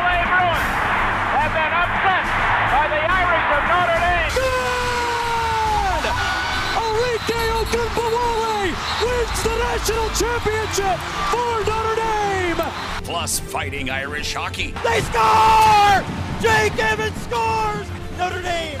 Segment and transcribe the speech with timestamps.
[0.00, 0.72] UCLA Bruins
[1.36, 2.24] have been upset
[2.72, 4.32] by the Irish of Notre Dame.
[4.40, 6.04] Good!
[6.80, 8.72] Arike Ogunbowale
[9.04, 10.98] wins the national championship
[11.30, 12.62] for Notre Dame.
[13.04, 14.72] Plus fighting Irish hockey.
[14.82, 16.02] They score!
[16.40, 17.86] Jake Evans scores!
[18.16, 18.80] Notre Dame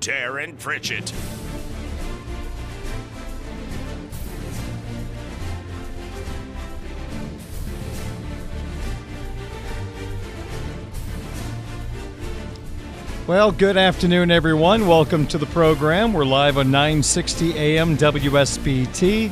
[0.00, 1.12] Darin Pritchett.
[13.28, 14.88] Well, good afternoon, everyone.
[14.88, 16.14] Welcome to the program.
[16.14, 19.30] We're live on 960 AM WSBT,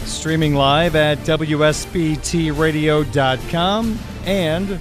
[0.00, 4.80] streaming live at WSBTRadio.com and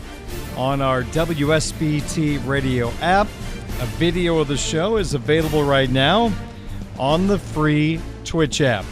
[0.58, 3.30] on our WSBT radio app.
[3.82, 6.32] A video of the show is available right now
[7.00, 8.86] on the free Twitch app.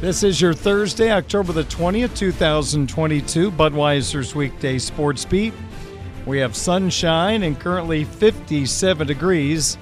[0.00, 5.52] This is your Thursday, October the 20th, 2022, Budweiser's weekday sports beat.
[6.24, 9.76] We have sunshine and currently 57 degrees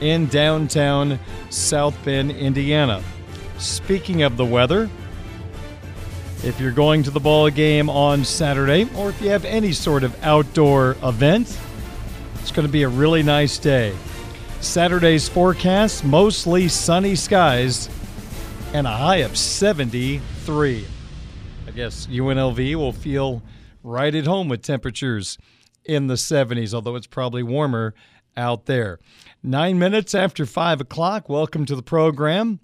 [0.00, 1.18] in downtown
[1.50, 3.02] South Bend, Indiana.
[3.58, 4.88] Speaking of the weather,
[6.44, 10.04] if you're going to the ball game on Saturday or if you have any sort
[10.04, 11.58] of outdoor event,
[12.40, 13.96] it's going to be a really nice day.
[14.60, 17.88] Saturday's forecast mostly sunny skies
[18.74, 20.86] and a high of 73.
[21.66, 23.42] I guess UNLV will feel
[23.82, 25.38] right at home with temperatures
[25.82, 27.94] in the 70s, although it's probably warmer
[28.36, 28.98] out there.
[29.42, 32.60] Nine minutes after 5 o'clock, welcome to the program.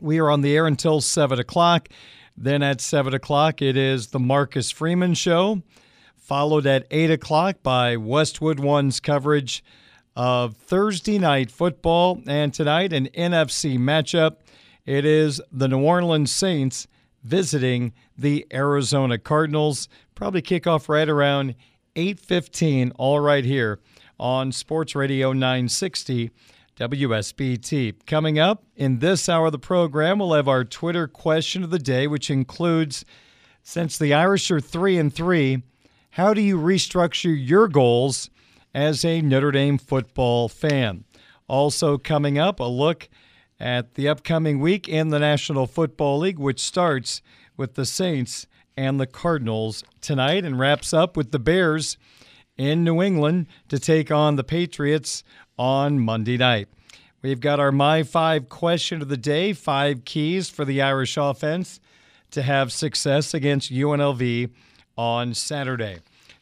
[0.00, 1.88] We are on the air until 7 o'clock.
[2.36, 5.62] Then at 7 o'clock, it is the Marcus Freeman Show,
[6.16, 9.64] followed at 8 o'clock by Westwood One's coverage
[10.14, 12.20] of Thursday night football.
[12.26, 14.36] And tonight, an NFC matchup
[14.86, 16.86] it is the New Orleans Saints
[17.24, 19.88] visiting the Arizona Cardinals.
[20.14, 21.56] Probably kick off right around
[21.96, 23.80] 8:15 all right here
[24.18, 26.30] on Sports Radio 960
[26.76, 28.04] WSBT.
[28.04, 31.78] Coming up in this hour of the program, we'll have our Twitter question of the
[31.78, 33.04] day which includes
[33.62, 35.62] since the Irish are 3 and 3,
[36.10, 38.28] how do you restructure your goals
[38.74, 41.04] as a Notre Dame football fan?
[41.48, 43.08] Also coming up, a look
[43.58, 47.22] at the upcoming week in the National Football League, which starts
[47.56, 51.96] with the Saints and the Cardinals tonight and wraps up with the Bears
[52.56, 55.22] in New England to take on the Patriots
[55.58, 56.68] on Monday night.
[57.22, 61.80] We've got our My Five question of the day five keys for the Irish offense
[62.30, 64.50] to have success against UNLV
[64.96, 65.98] on Saturday.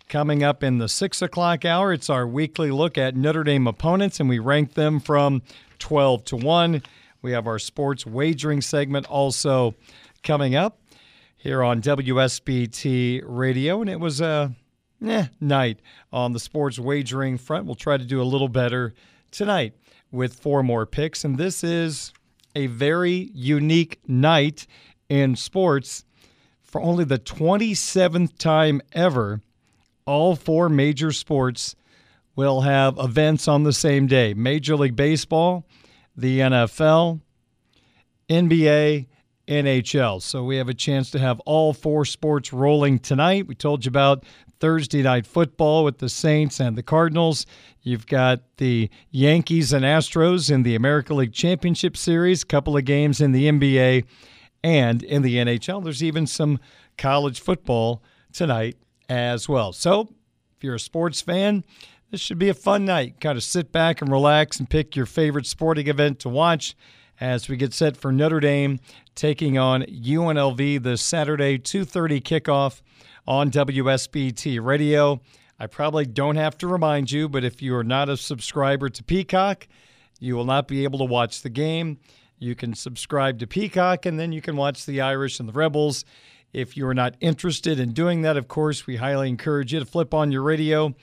[0.09, 4.21] Coming up in the six o'clock hour, it's our weekly look at Notre Dame opponents,
[4.21, 5.43] and we rank them from
[5.79, 6.83] 12 to 1.
[7.23, 9.75] We have our sports wagering segment also
[10.23, 10.79] coming up
[11.37, 14.55] here on WSBT Radio, and it was a
[15.05, 15.79] eh, night
[16.12, 17.67] on the sports wagering front.
[17.67, 18.93] We'll try to do a little better
[19.35, 19.75] tonight
[20.11, 22.13] with four more picks, and this is
[22.55, 24.67] a very unique night
[25.09, 26.05] in sports.
[26.63, 29.41] For only the 27th time ever,
[30.07, 31.75] all four major sports
[32.37, 35.67] will have events on the same day Major League Baseball,
[36.17, 37.21] the NFL,
[38.29, 39.07] NBA,
[39.47, 40.23] NHL.
[40.23, 43.47] So we have a chance to have all four sports rolling tonight.
[43.47, 44.25] We told you about
[44.64, 47.44] Thursday night football with the Saints and the Cardinals.
[47.82, 52.87] You've got the Yankees and Astros in the American League Championship Series, a couple of
[52.87, 54.06] games in the NBA
[54.62, 55.84] and in the NHL.
[55.84, 56.61] There's even some
[56.96, 58.02] college football
[58.32, 59.75] tonight as well.
[59.75, 60.14] So
[60.56, 61.62] if you're a sports fan,
[62.11, 63.20] this should be a fun night.
[63.20, 66.75] Kind of sit back and relax and pick your favorite sporting event to watch
[67.20, 68.81] as we get set for Notre Dame
[69.14, 72.81] taking on UNLV this Saturday 2:30 kickoff
[73.26, 75.21] on WSBT Radio.
[75.59, 79.05] I probably don't have to remind you, but if you are not a subscriber to
[79.05, 79.69] Peacock,
[80.19, 81.99] you will not be able to watch the game.
[82.38, 86.05] You can subscribe to Peacock and then you can watch the Irish and the Rebels.
[86.53, 89.87] If you are not interested in doing that, of course, we highly encourage you to
[89.87, 90.94] flip on your radio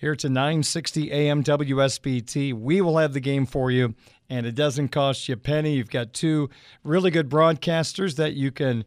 [0.00, 2.54] here to 960 AM WSBT.
[2.54, 3.94] We will have the game for you,
[4.30, 5.74] and it doesn't cost you a penny.
[5.74, 6.48] You've got two
[6.84, 8.84] really good broadcasters that you can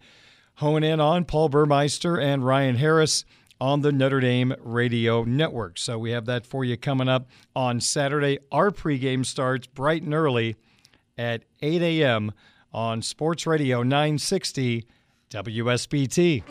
[0.55, 3.25] hone in on Paul Burmeister and Ryan Harris
[3.59, 5.77] on the Notre Dame Radio Network.
[5.77, 8.39] So we have that for you coming up on Saturday.
[8.51, 10.55] Our pregame starts bright and early
[11.17, 12.33] at 8 a.m.
[12.73, 14.85] on Sports Radio 960
[15.29, 16.43] WSBT.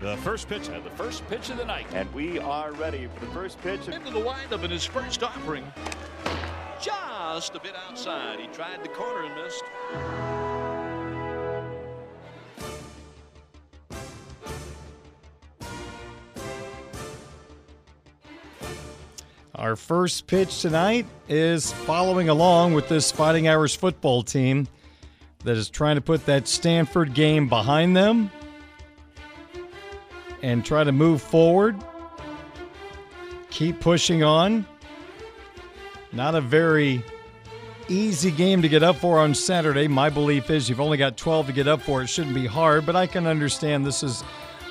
[0.00, 1.86] The first pitch and the first pitch of the night.
[1.94, 3.88] And we are ready for the first pitch.
[3.88, 5.64] Into the windup in his first offering.
[6.82, 8.38] Just a bit outside.
[8.38, 10.53] He tried the corner and missed.
[19.56, 24.66] Our first pitch tonight is following along with this Fighting Irish football team
[25.44, 28.32] that is trying to put that Stanford game behind them
[30.42, 31.76] and try to move forward.
[33.50, 34.66] Keep pushing on.
[36.10, 37.04] Not a very
[37.88, 39.86] easy game to get up for on Saturday.
[39.86, 42.02] My belief is you've only got 12 to get up for.
[42.02, 44.22] It shouldn't be hard, but I can understand this is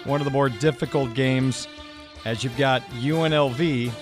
[0.04, 1.70] one of the more difficult games
[2.26, 3.94] as you've got UNLV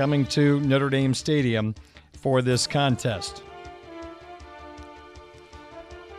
[0.00, 1.74] coming to Notre Dame Stadium
[2.14, 3.42] for this contest.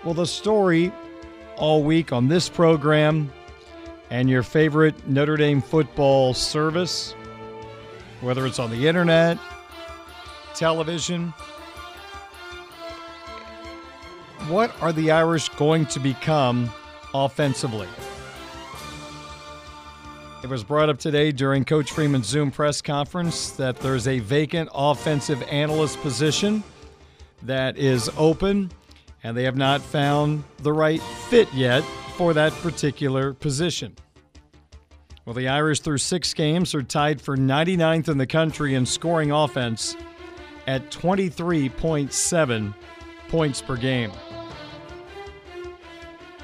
[0.03, 0.91] Well, the story
[1.57, 3.33] all week on this program
[4.11, 7.13] and your favorite Notre Dame football service,
[8.19, 9.39] whether it's on the internet,
[10.53, 11.33] television,
[14.47, 16.71] what are the Irish going to become
[17.15, 17.87] offensively?
[20.43, 24.69] It was brought up today during Coach Freeman's Zoom press conference that there's a vacant
[24.73, 26.63] offensive analyst position
[27.43, 28.71] that is open,
[29.23, 30.99] and they have not found the right
[31.29, 31.83] fit yet
[32.17, 33.95] for that particular position.
[35.25, 39.29] Well, the Irish, through six games, are tied for 99th in the country in scoring
[39.31, 39.95] offense
[40.65, 42.73] at 23.7
[43.29, 44.11] points per game.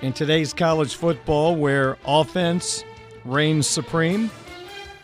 [0.04, 2.84] In today's college football, where offense
[3.29, 4.31] reigns supreme,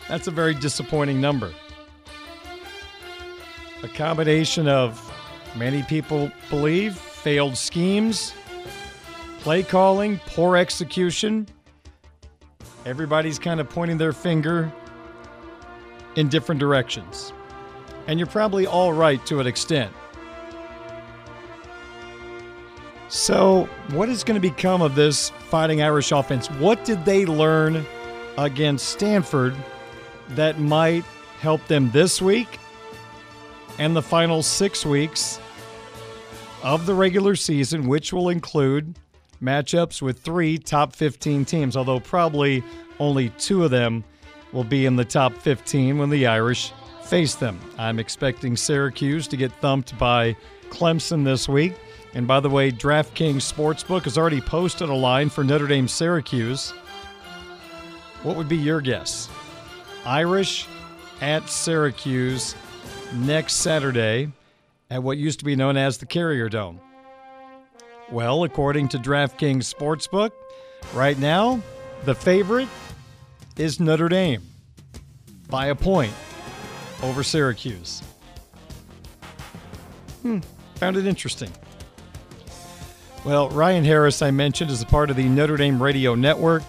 [0.08, 1.54] that's a very disappointing number.
[3.84, 5.12] A combination of,
[5.56, 8.34] many people believe, failed schemes,
[9.40, 11.48] play calling, poor execution.
[12.86, 14.72] Everybody's kind of pointing their finger
[16.16, 17.34] in different directions.
[18.08, 19.92] And you're probably all right to an extent.
[23.10, 26.48] So, what is going to become of this Fighting Irish offense?
[26.48, 27.86] What did they learn
[28.38, 29.56] against Stanford
[30.30, 31.04] that might
[31.40, 32.60] help them this week
[33.80, 35.40] and the final six weeks
[36.64, 38.96] of the regular season, which will include
[39.42, 42.64] matchups with three top 15 teams, although probably
[43.00, 44.04] only two of them
[44.54, 46.72] will be in the top 15 when the Irish
[47.04, 47.60] face them.
[47.78, 50.36] I'm expecting Syracuse to get thumped by
[50.70, 51.74] Clemson this week.
[52.14, 56.74] And by the way, DraftKings Sportsbook has already posted a line for Notre Dame Syracuse.
[58.24, 59.30] What would be your guess?
[60.06, 60.66] Irish
[61.22, 62.56] at Syracuse
[63.14, 64.32] next Saturday
[64.90, 66.80] at what used to be known as the Carrier Dome.
[68.12, 70.32] Well, according to DraftKings Sportsbook,
[70.94, 71.62] right now,
[72.06, 72.70] the favorite
[73.58, 74.42] is Notre Dame
[75.50, 76.14] by a point
[77.02, 78.02] over Syracuse.
[80.22, 80.40] Hmm,
[80.76, 81.52] found it interesting.
[83.26, 86.64] Well, Ryan Harris, I mentioned, is a part of the Notre Dame Radio Network.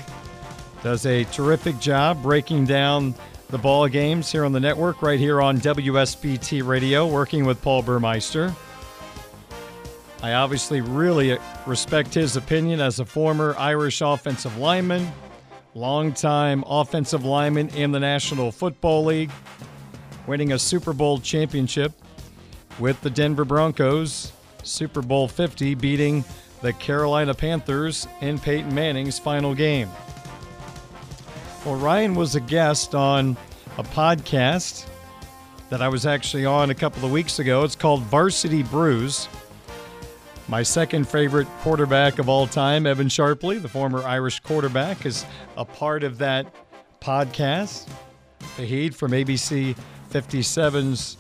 [0.85, 3.15] Does a terrific job breaking down
[3.49, 7.81] the ball games here on the network, right here on WSBT Radio, working with Paul
[7.81, 8.55] Burmeister.
[10.23, 15.11] I obviously really respect his opinion as a former Irish offensive lineman,
[15.75, 19.31] longtime offensive lineman in the National Football League,
[20.27, 21.93] winning a Super Bowl championship
[22.79, 26.27] with the Denver Broncos Super Bowl 50, beating
[26.61, 29.89] the Carolina Panthers in Peyton Manning's final game.
[31.65, 33.39] Well, Ryan was a guest on
[33.79, 34.87] a podcast
[35.71, 37.65] that I was actually on a couple of weeks ago.
[37.65, 39.31] It's called Varsity Brews.
[40.47, 45.25] My second favorite quarterback of all time, Evan Sharpley, the former Irish quarterback, is
[45.57, 46.55] a part of that
[47.01, 47.89] podcast.
[48.59, 49.75] Vahid from ABC
[50.11, 51.17] 57's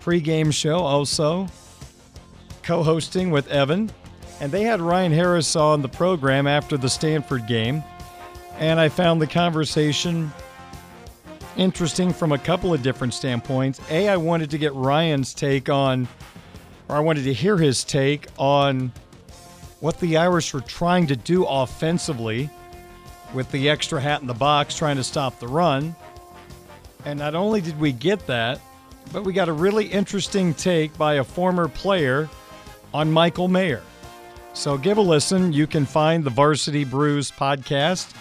[0.00, 1.48] pregame show, also
[2.62, 3.90] co hosting with Evan.
[4.40, 7.82] And they had Ryan Harris on the program after the Stanford game.
[8.64, 10.32] And I found the conversation
[11.58, 13.78] interesting from a couple of different standpoints.
[13.90, 16.08] A, I wanted to get Ryan's take on,
[16.88, 18.90] or I wanted to hear his take on
[19.80, 22.48] what the Irish were trying to do offensively
[23.34, 25.94] with the extra hat in the box, trying to stop the run.
[27.04, 28.62] And not only did we get that,
[29.12, 32.30] but we got a really interesting take by a former player
[32.94, 33.82] on Michael Mayer.
[34.54, 35.52] So give a listen.
[35.52, 38.14] You can find the Varsity Brews podcast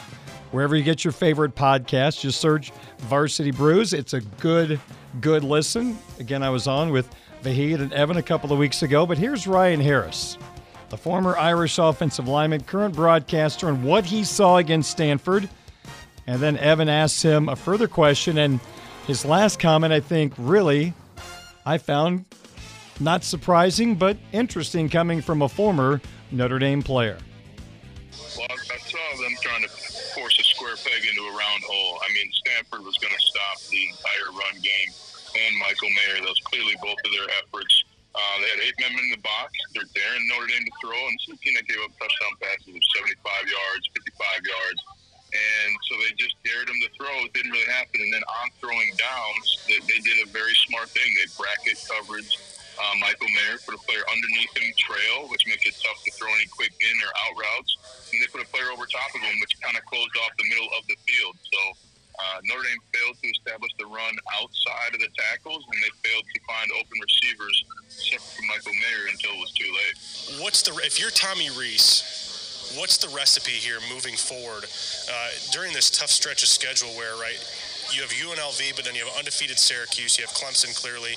[0.54, 2.22] wherever you get your favorite podcast.
[2.22, 3.92] Just search Varsity Brews.
[3.92, 4.80] It's a good,
[5.20, 5.98] good listen.
[6.20, 7.10] Again, I was on with
[7.42, 10.38] Vahid and Evan a couple of weeks ago, but here's Ryan Harris,
[10.90, 15.50] the former Irish offensive lineman, current broadcaster, and what he saw against Stanford.
[16.28, 18.60] And then Evan asks him a further question, and
[19.08, 20.94] his last comment, I think, really,
[21.66, 22.26] I found
[23.00, 26.00] not surprising, but interesting coming from a former
[26.32, 27.18] Notre Dame player.
[28.38, 29.70] Well, I saw them trying to
[30.14, 32.00] force a square peg into a round hole.
[32.72, 34.92] Was going to stop the entire run game,
[35.36, 36.24] and Michael Mayer.
[36.24, 37.74] Was clearly both of their efforts.
[38.14, 39.52] Uh, they had eight men in the box.
[39.74, 42.84] They're daring Notre Dame to throw, and this team that gave up touchdown passes of
[43.02, 43.18] 75
[43.50, 44.82] yards, 55 yards.
[45.34, 47.14] And so they just dared him to throw.
[47.26, 48.06] It didn't really happen.
[48.06, 51.10] And then on throwing downs, they, they did a very smart thing.
[51.18, 52.38] They bracket coverage
[52.78, 56.30] uh, Michael Mayer, put a player underneath him, trail, which makes it tough to throw
[56.34, 57.72] any quick in or out routes.
[58.10, 60.48] And they put a player over top of him, which kind of closed off the
[60.50, 61.36] middle of the field.
[61.42, 61.60] So
[62.20, 66.26] uh, Notre Dame failed to establish the run outside of the tackles, and they failed
[66.26, 69.96] to find open receivers, except for Michael Mayer, until it was too late.
[70.44, 72.24] What's the if you're Tommy Rees?
[72.78, 77.38] what's the recipe here moving forward uh, during this tough stretch of schedule where, right,
[77.92, 81.14] you have UNLV, but then you have undefeated Syracuse, you have Clemson clearly,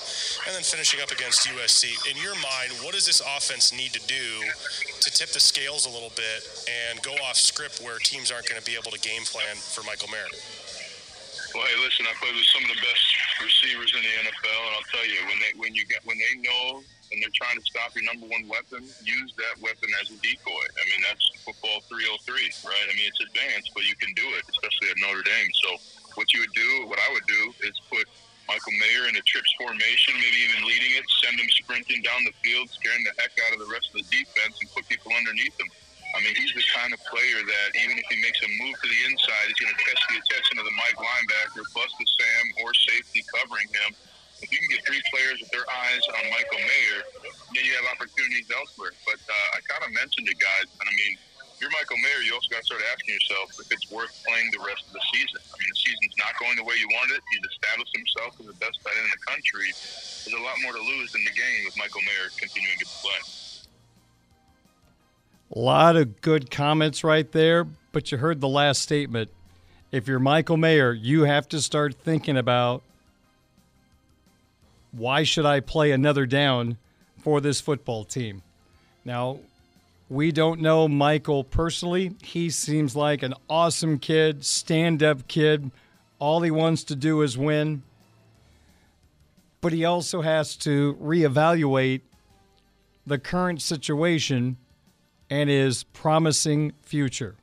[0.47, 1.95] and then finishing up against USC.
[2.11, 4.45] In your mind, what does this offense need to do
[5.01, 8.61] to tip the scales a little bit and go off script where teams aren't going
[8.61, 10.29] to be able to game plan for Michael Mayer?
[11.57, 13.05] Well, hey, listen, I played with some of the best
[13.41, 16.37] receivers in the NFL, and I'll tell you, when they when you get when they
[16.45, 20.21] know and they're trying to stop your number one weapon, use that weapon as a
[20.21, 20.67] decoy.
[20.77, 22.13] I mean, that's football 303,
[22.61, 22.77] right?
[22.85, 25.49] I mean, it's advanced, but you can do it, especially at Notre Dame.
[25.65, 25.81] So,
[26.21, 28.05] what you would do, what I would do, is put
[28.53, 32.37] Michael Mayer in a trips formation, maybe even leading it, send him sprinting down the
[32.45, 35.57] field, scaring the heck out of the rest of the defense, and put people underneath
[35.57, 35.73] him.
[36.17, 38.89] I mean, he's the kind of player that even if he makes a move to
[38.89, 42.45] the inside, he's going to catch the attention of the Mike linebacker, plus the Sam
[42.65, 43.93] or safety covering him
[44.45, 47.01] if you can get three players with their eyes on Michael Mayer,
[47.57, 48.93] then you have opportunities elsewhere.
[49.09, 50.69] But uh, I kind of mentioned it, guys.
[50.77, 51.17] And I mean,
[51.57, 54.61] you're Michael Mayer, you also got to start asking yourself if it's worth playing the
[54.61, 55.41] rest of the season.
[55.41, 57.25] I mean, the season's not going the way you wanted it.
[57.33, 59.73] He's established himself as the best tight end in the country.
[60.29, 63.21] There's a lot more to lose in the game with Michael Mayer continuing to play.
[65.55, 69.31] A lot of good comments right there, but you heard the last statement.
[69.93, 72.83] If you're Michael Mayer, you have to start thinking about
[74.91, 76.79] why should I play another down
[77.19, 78.43] for this football team?
[79.05, 79.39] Now,
[80.09, 82.17] we don't know Michael personally.
[82.23, 85.71] He seems like an awesome kid, stand up kid.
[86.19, 87.83] All he wants to do is win.
[89.61, 92.01] But he also has to reevaluate
[93.07, 94.57] the current situation
[95.31, 97.37] and his promising future.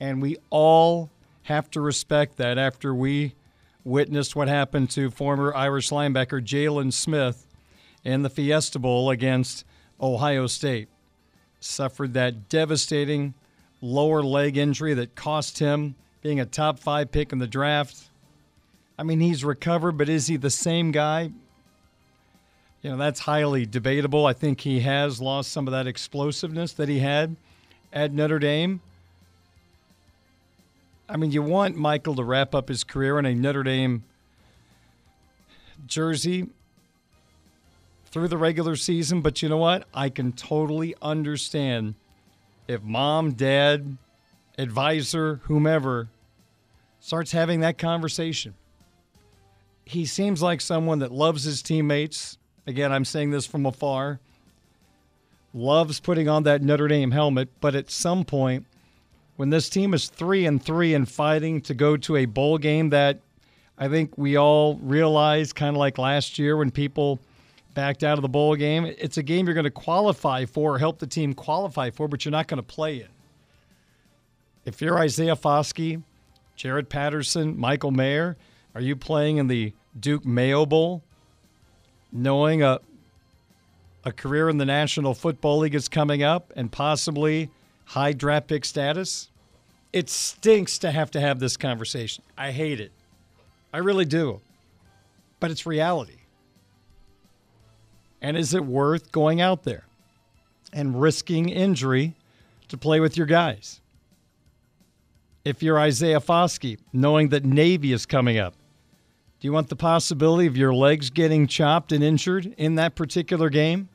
[0.00, 1.10] And we all
[1.44, 3.34] have to respect that after we
[3.84, 7.46] witnessed what happened to former Irish linebacker Jaylon Smith
[8.04, 9.64] in the Fiesta Bowl against
[10.00, 10.88] Ohio State.
[11.60, 13.34] Suffered that devastating
[13.80, 18.08] lower leg injury that cost him being a top five pick in the draft.
[18.98, 21.32] I mean, he's recovered, but is he the same guy?
[22.82, 24.26] You know, that's highly debatable.
[24.26, 27.36] I think he has lost some of that explosiveness that he had
[27.92, 28.80] at Notre Dame.
[31.08, 34.02] I mean, you want Michael to wrap up his career in a Notre Dame
[35.86, 36.48] jersey
[38.06, 39.86] through the regular season, but you know what?
[39.94, 41.94] I can totally understand
[42.66, 43.96] if mom, dad,
[44.58, 46.08] advisor, whomever
[47.00, 48.54] starts having that conversation.
[49.84, 52.38] He seems like someone that loves his teammates.
[52.66, 54.20] Again, I'm saying this from afar.
[55.52, 58.66] loves putting on that Notre Dame helmet, but at some point,
[59.36, 62.90] when this team is three and three and fighting to go to a bowl game
[62.90, 63.18] that
[63.76, 67.18] I think we all realize, kind of like last year when people
[67.74, 70.98] backed out of the bowl game, it's a game you're going to qualify for, help
[70.98, 73.10] the team qualify for, but you're not going to play it.
[74.64, 76.02] If you're Isaiah Foskey,
[76.54, 78.36] Jarrett Patterson, Michael Mayer,
[78.74, 81.02] are you playing in the Duke Mayo Bowl,
[82.12, 82.80] knowing a
[84.04, 87.50] a career in the National Football League is coming up and possibly
[87.84, 89.28] high draft pick status?
[89.92, 92.24] It stinks to have to have this conversation.
[92.36, 92.92] I hate it.
[93.72, 94.40] I really do.
[95.38, 96.16] But it's reality.
[98.20, 99.84] And is it worth going out there
[100.72, 102.14] and risking injury
[102.68, 103.80] to play with your guys?
[105.44, 108.54] If you're Isaiah Foskey, knowing that Navy is coming up,
[109.42, 113.50] do you want the possibility of your legs getting chopped and injured in that particular
[113.50, 113.88] game?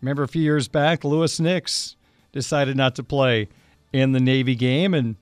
[0.00, 1.94] Remember a few years back, Louis Nix
[2.32, 3.46] decided not to play
[3.92, 5.14] in the Navy game and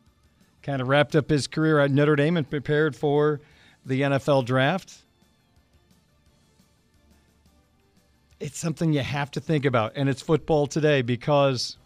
[0.62, 3.42] kind of wrapped up his career at Notre Dame and prepared for
[3.84, 5.02] the NFL draft.
[8.40, 11.76] It's something you have to think about, and it's football today because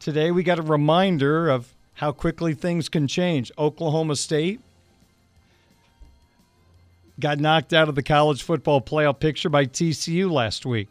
[0.00, 3.50] today we got a reminder of how quickly things can change.
[3.58, 4.60] Oklahoma State
[7.18, 10.88] got knocked out of the college football playoff picture by TCU last week.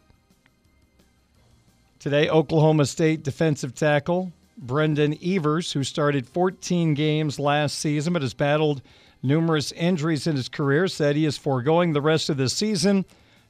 [1.98, 8.34] Today, Oklahoma State defensive tackle Brendon Evers, who started 14 games last season but has
[8.34, 8.82] battled
[9.22, 13.06] numerous injuries in his career, said he is foregoing the rest of the season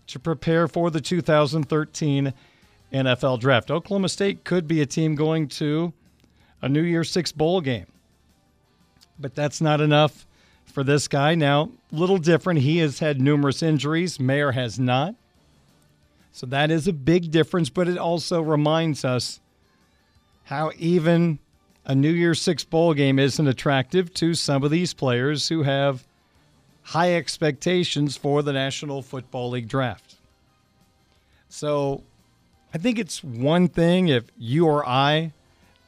[0.06, 2.32] to prepare for the 2013
[2.92, 3.68] NFL draft.
[3.68, 5.92] Oklahoma State could be a team going to
[6.62, 7.86] a New Year's Six bowl game.
[9.18, 10.26] But that's not enough
[10.66, 11.34] for this guy.
[11.34, 12.60] Now, little different.
[12.60, 14.20] He has had numerous injuries.
[14.20, 15.14] Mayer has not.
[16.32, 19.40] So that is a big difference, but it also reminds us
[20.44, 21.38] how even
[21.84, 26.06] a New Year's Six bowl game isn't attractive to some of these players who have
[26.82, 30.16] high expectations for the National Football League draft.
[31.48, 32.04] So
[32.72, 35.32] I think it's one thing if you or I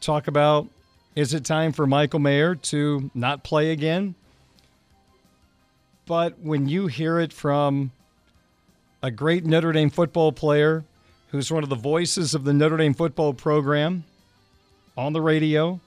[0.01, 0.69] talk about
[1.15, 4.15] is it time for Michael Mayer to not play again?
[6.07, 7.93] But when you hear it from
[9.03, 10.85] a great Notre Dame football player
[11.29, 14.05] who's one of the voices of the Notre Dame football program
[14.97, 15.81] on the radio,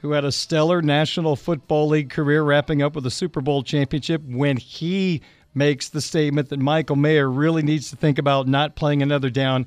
[0.00, 4.22] who had a stellar National Football League career wrapping up with a Super Bowl championship,
[4.26, 5.20] when he
[5.54, 9.66] makes the statement that Michael Mayer really needs to think about not playing another down,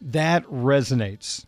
[0.00, 1.44] that resonates.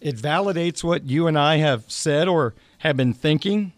[0.00, 3.72] It validates what you and I have said or have been thinking.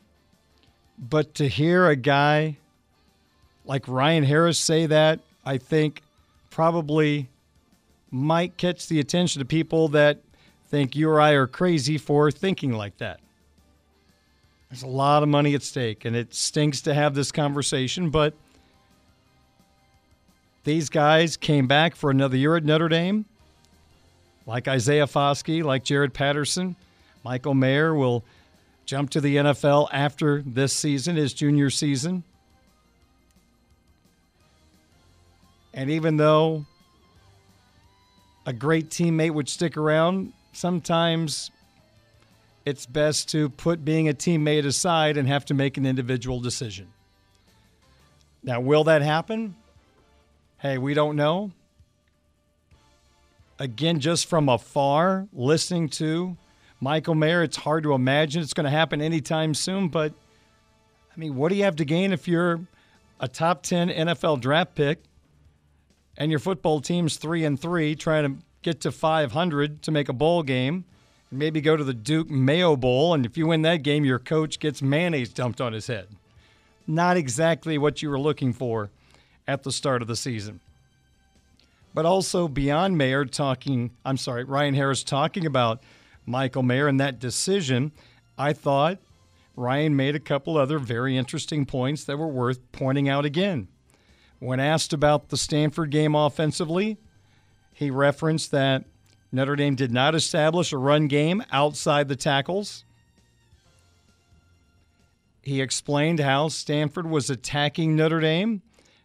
[0.98, 2.56] But to hear a guy
[3.64, 6.02] like Ryan Harris say that, I think
[6.50, 7.28] probably
[8.10, 10.20] might catch the attention of people that
[10.68, 13.20] think you or I are crazy for thinking like that.
[14.70, 18.34] There's a lot of money at stake, and it stinks to have this conversation, but
[20.64, 23.24] these guys came back for another year at Notre Dame
[24.48, 26.74] like Isaiah Foskey, like Jarrett Patterson.
[27.22, 28.24] Michael Mayer will
[28.86, 32.24] jump to the NFL after this season, his junior season.
[35.74, 36.64] And even though
[38.46, 41.50] a great teammate would stick around, sometimes
[42.64, 46.88] it's best to put being a teammate aside and have to make an individual decision.
[48.42, 49.56] Now, will that happen?
[50.56, 51.52] Hey, we don't know
[53.58, 56.36] again, just from afar, listening to
[56.80, 59.88] Michael Mayer, it's hard to imagine it's going to happen anytime soon.
[59.88, 60.12] But,
[61.14, 62.60] I mean, what do you have to gain if you're
[63.20, 65.02] a top 10 NFL draft pick
[66.16, 70.12] and your football team's 3 and 3 trying to get to 500 to make a
[70.12, 70.84] bowl game?
[71.30, 74.18] and Maybe go to the Duke Mayo Bowl, and if you win that game, your
[74.18, 76.08] coach gets mayonnaise dumped on his head.
[76.86, 78.88] Not exactly what you were looking for
[79.46, 80.60] at the start of the season
[81.98, 85.82] but also beyond Mayer talking, I'm sorry, Ryan Harris talking about
[86.26, 87.90] Michael Mayer and that decision,
[88.38, 89.00] I thought
[89.56, 93.66] Ryan made a couple other very interesting points that were worth pointing out again.
[94.38, 96.98] When asked about the Stanford game offensively,
[97.74, 98.84] he referenced that
[99.32, 102.84] Notre Dame did not establish a run game outside the tackles.
[105.42, 108.62] He explained how Stanford was attacking Notre Dame,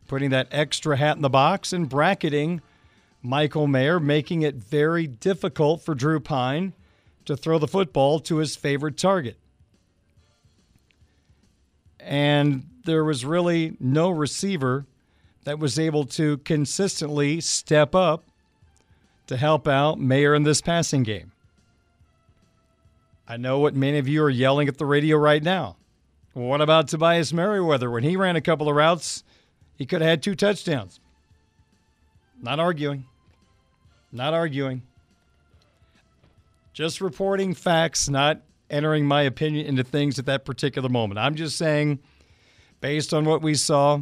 [0.07, 2.61] putting that extra hat in the box and bracketing
[3.23, 6.73] Michael Mayer, making it very difficult for Drew Pyne
[7.23, 9.37] to throw the football to his favorite target.
[12.01, 14.85] And there was really no receiver
[15.45, 18.25] that was able to consistently step up
[19.27, 21.31] to help out Mayer in this passing game.
[23.25, 25.77] I know what many of you are yelling at the radio right now.
[26.33, 27.89] What about Tobias Merriweather?
[27.89, 29.23] When he ran a couple of routes,
[29.77, 30.99] he could have had two touchdowns.
[32.41, 33.05] Not arguing.
[34.13, 34.83] Not arguing.
[36.71, 41.17] Just reporting facts, not entering my opinion into things at that particular moment.
[41.17, 41.97] I'm just saying,
[42.79, 44.01] based on what we saw,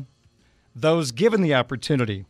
[0.76, 2.26] those given the opportunity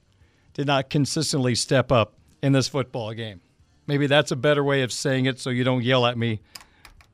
[0.53, 2.13] did not consistently step up
[2.43, 3.41] in this football game.
[3.87, 6.39] Maybe that's a better way of saying it so you don't yell at me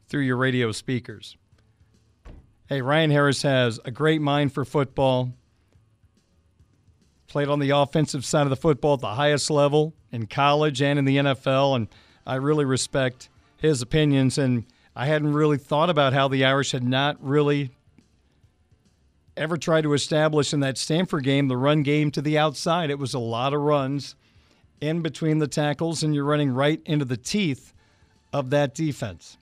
[0.09, 1.37] through your radio speakers.
[2.67, 5.31] Hey, Ryan Harris has a great mind for football.
[7.27, 10.97] Played on the offensive side of the football at the highest level in college and
[10.97, 11.87] in the NFL, and
[12.25, 14.37] I really respect his opinions.
[14.37, 17.69] And I hadn't really thought about how the Irish had not really
[19.37, 22.89] ever tried to establish in that Stanford game the run game to the outside.
[22.89, 24.15] It was a lot of runs
[24.81, 27.73] in between the tackles, and you're running right into the teeth
[28.33, 29.37] of that defense.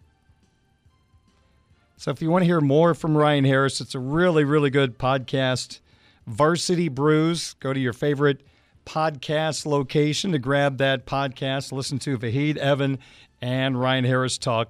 [1.95, 4.99] So if you want to hear more from Ryan Harris, it's a really, really good
[4.99, 5.79] podcast.
[6.27, 7.55] Varsity Brews.
[7.61, 8.41] Go to your favorite
[8.85, 11.71] podcast location to grab that podcast.
[11.71, 12.99] Listen to Vahid Evan
[13.41, 14.69] and Ryan Harris talk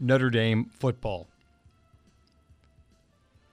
[0.00, 1.28] Notre Dame football.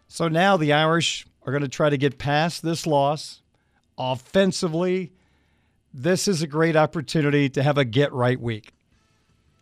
[0.08, 3.42] So now the Irish are going to try to get past this loss.
[3.98, 5.12] Offensively,
[5.94, 8.72] this is a great opportunity to have a get right week.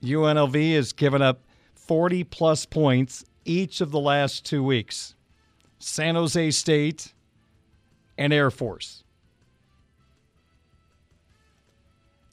[0.03, 1.41] UNLV has given up
[1.75, 5.15] 40 plus points each of the last two weeks
[5.79, 7.13] San Jose State
[8.17, 9.02] and Air Force.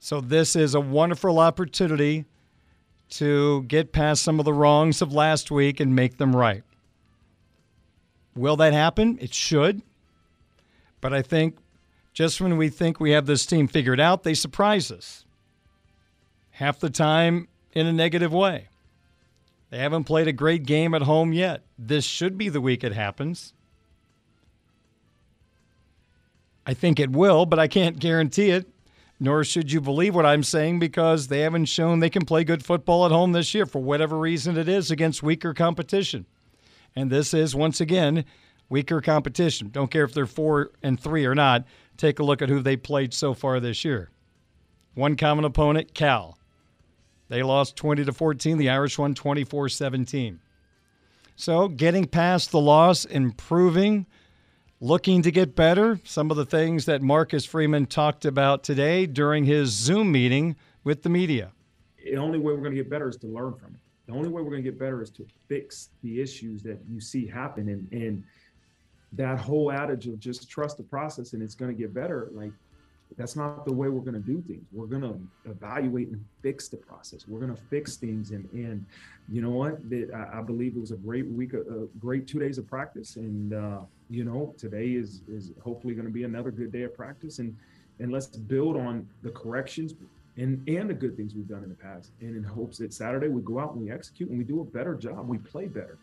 [0.02, 2.24] So, this is a wonderful opportunity
[3.10, 6.62] to get past some of the wrongs of last week and make them right.
[8.34, 9.18] Will that happen?
[9.20, 9.82] It should.
[11.02, 11.58] But I think
[12.14, 15.26] just when we think we have this team figured out, they surprise us.
[16.52, 18.68] Half the time in a negative way.
[19.68, 21.62] They haven't played a great game at home yet.
[21.78, 23.52] This should be the week it happens.
[26.64, 28.69] I think it will, but I can't guarantee it.
[29.22, 32.64] Nor should you believe what I'm saying because they haven't shown they can play good
[32.64, 36.24] football at home this year for whatever reason it is against weaker competition.
[36.96, 38.24] And this is, once again,
[38.70, 39.68] weaker competition.
[39.68, 41.66] Don't care if they're four and three or not.
[41.98, 44.10] Take a look at who they played so far this year.
[44.94, 46.38] One common opponent, Cal.
[47.28, 48.56] They lost 20 to 14.
[48.56, 50.40] The Irish won 24 17.
[51.36, 54.06] So, getting past the loss, improving,
[54.80, 56.00] looking to get better.
[56.04, 61.02] Some of the things that Marcus Freeman talked about today during his Zoom meeting with
[61.02, 61.52] the media.
[62.02, 63.80] The only way we're going to get better is to learn from it.
[64.06, 67.00] The only way we're going to get better is to fix the issues that you
[67.00, 67.68] see happen.
[67.68, 68.24] And, and
[69.12, 72.52] that whole adage of just trust the process and it's going to get better, like
[73.16, 74.64] that's not the way we're going to do things.
[74.72, 77.28] We're going to evaluate and fix the process.
[77.28, 78.30] We're going to fix things.
[78.30, 78.86] And, and
[79.28, 79.80] you know what?
[80.32, 83.16] I believe it was a great week, a great two days of practice.
[83.16, 86.94] And, uh, you know, today is, is hopefully going to be another good day of
[86.94, 87.38] practice.
[87.38, 87.56] And,
[88.00, 89.94] and let's build on the corrections
[90.36, 92.10] and, and the good things we've done in the past.
[92.20, 94.64] And in hopes that Saturday we go out and we execute and we do a
[94.64, 95.28] better job.
[95.28, 95.96] We play better.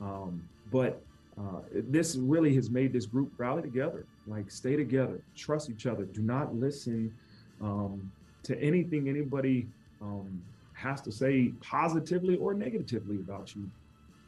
[0.00, 1.00] Um, but
[1.38, 6.04] uh, this really has made this group rally together, like stay together, trust each other,
[6.04, 7.12] do not listen
[7.60, 9.66] um, to anything anybody
[10.02, 10.42] um,
[10.74, 13.68] has to say positively or negatively about you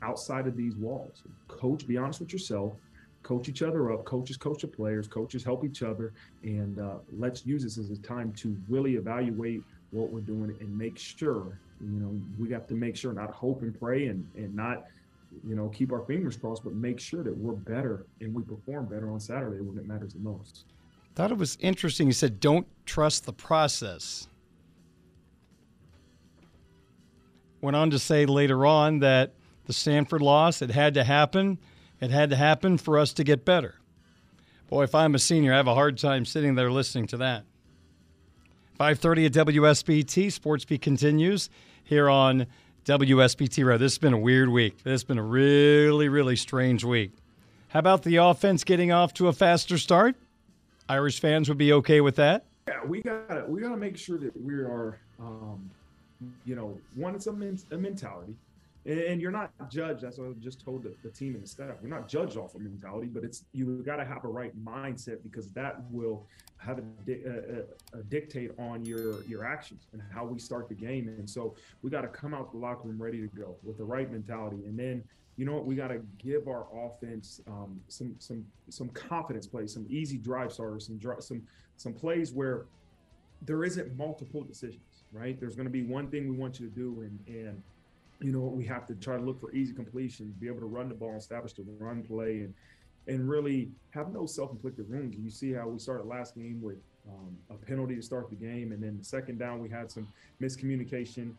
[0.02, 1.22] outside of these walls.
[1.48, 2.72] Coach, be honest with yourself,
[3.26, 6.12] coach each other up, coaches coach the players, coaches help each other,
[6.44, 10.78] and uh, let's use this as a time to really evaluate what we're doing and
[10.78, 14.54] make sure, you know, we have to make sure, not hope and pray and, and
[14.54, 14.84] not
[15.44, 18.86] you know, keep our fingers crossed, but make sure that we're better and we perform
[18.86, 20.64] better on Saturday when it matters the most.
[21.16, 22.06] Thought it was interesting.
[22.06, 24.28] You said, don't trust the process.
[27.60, 29.32] Went on to say later on that
[29.64, 31.58] the Stanford loss, it had to happen.
[32.00, 33.76] It had to happen for us to get better.
[34.68, 37.44] Boy, if I'm a senior, I have a hard time sitting there listening to that.
[38.78, 41.48] 5:30 at WSBT Sports Beat continues
[41.82, 42.46] here on
[42.84, 43.78] WSBT Radio.
[43.78, 44.82] This has been a weird week.
[44.82, 47.12] This has been a really, really strange week.
[47.68, 50.16] How about the offense getting off to a faster start?
[50.88, 52.44] Irish fans would be okay with that.
[52.68, 55.70] Yeah, we gotta we gotta make sure that we are, um,
[56.44, 58.34] you know, one it's a, men- a mentality,
[58.86, 60.02] And, you're not judged.
[60.02, 61.76] That's what I just told the, the team and the staff.
[61.82, 65.22] We're not judged off of mentality, but it's you got to have a right mindset
[65.24, 66.26] because that will
[66.58, 71.08] have a, a, a, dictate on your your actions and how we start the game.
[71.08, 73.84] And so we got to come out the locker room ready to go with the
[73.84, 75.02] right mentality, and then
[75.36, 75.66] you know what?
[75.66, 80.52] We got to give our offense um, some some some confidence plays, some easy drive
[80.52, 81.42] starters, some some
[81.76, 82.66] some plays where
[83.42, 84.82] there isn't multiple decisions.
[85.12, 85.38] Right?
[85.38, 87.62] There's going to be one thing we want you to do, and and
[88.20, 90.88] you know we have to try to look for easy completions, be able to run
[90.88, 92.54] the ball, establish the run play, and
[93.08, 95.16] and really have no self-inflicted wounds.
[95.16, 98.72] You see how we started last game with um, a penalty to start the game,
[98.72, 100.08] and then the second down we had some
[100.40, 101.32] miscommunication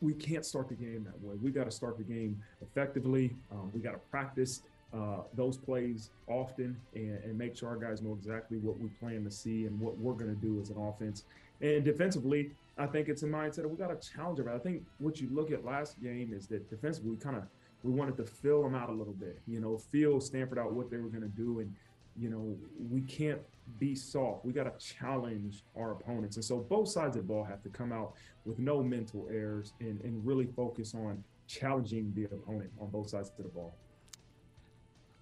[0.00, 1.36] we can't start the game that way.
[1.42, 3.34] We got to start the game effectively.
[3.50, 8.00] Um, we got to practice uh, those plays often and, and, make sure our guys
[8.00, 10.76] know exactly what we plan to see and what we're going to do as an
[10.78, 11.24] offense.
[11.60, 14.46] And defensively, I think it's a mindset that we got to challenge it.
[14.48, 17.44] I think what you look at last game is that defensively, we kind of
[17.82, 19.40] we wanted to fill them out a little bit.
[19.46, 21.72] You know, feel Stanford out what they were going to do, and
[22.18, 22.56] you know
[22.90, 23.40] we can't
[23.78, 24.44] be soft.
[24.44, 26.36] We got to challenge our opponents.
[26.36, 29.72] And so both sides of the ball have to come out with no mental errors
[29.80, 33.74] and, and really focus on challenging the opponent on both sides of the ball.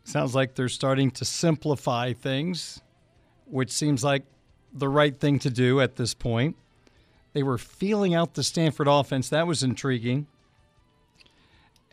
[0.04, 2.80] Sounds like they're starting to simplify things,
[3.46, 4.24] which seems like
[4.72, 6.56] the right thing to do at this point.
[7.32, 9.28] They were feeling out the Stanford offense.
[9.28, 10.26] That was intriguing.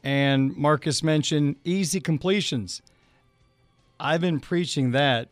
[0.04, 2.82] And Marcus mentioned easy completions.
[4.00, 5.30] I've been preaching that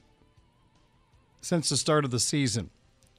[1.41, 2.69] since the start of the season.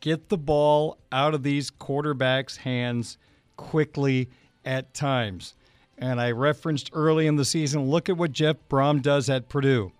[0.00, 3.18] Get the ball out of these quarterbacks' hands
[3.56, 4.28] quickly
[4.64, 5.54] at times.
[5.96, 9.92] And I referenced early in the season look at what Jeff Brohm does at Purdue.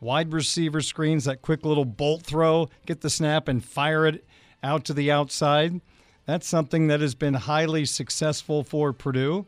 [0.00, 4.24] Wide receiver screens, that quick little bolt throw, get the snap and fire it
[4.62, 5.80] out to the outside.
[6.26, 9.46] That's something that has been highly successful for Purdue.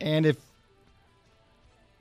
[0.00, 0.36] And if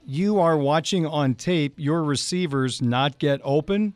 [0.05, 3.93] you are watching on tape your receivers not get open,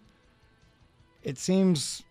[1.23, 2.03] it seems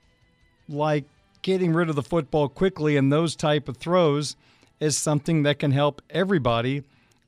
[0.69, 1.05] like
[1.43, 4.35] getting rid of the football quickly and those type of throws
[4.81, 6.83] is something that can help everybody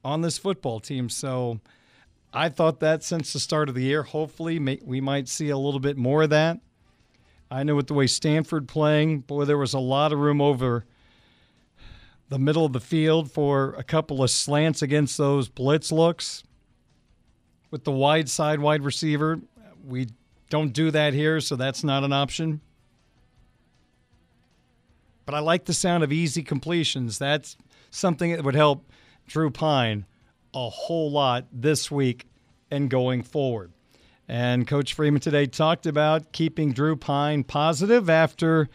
[0.05, 1.09] on this football team.
[1.09, 1.61] So
[2.33, 5.81] I thought that since the start of the year, hopefully we might see a little
[5.81, 6.59] bit more of that.
[7.51, 10.85] I know with the way Stanford playing, boy, there was a lot of room over
[12.29, 16.43] the middle of the field for a couple of slants against those blitz looks.
[17.71, 19.41] With the wide side wide receiver,
[19.85, 20.09] we
[20.51, 22.61] don't do that here, so that's not an option.
[25.25, 27.19] But I like the sound of easy completions.
[27.19, 27.57] That's
[27.91, 28.91] something that would help
[29.27, 30.07] Drew Pyne
[30.55, 32.27] a whole lot this week
[32.71, 33.73] and going forward.
[34.29, 38.69] And Coach Freeman today talked about keeping Drew Pyne positive after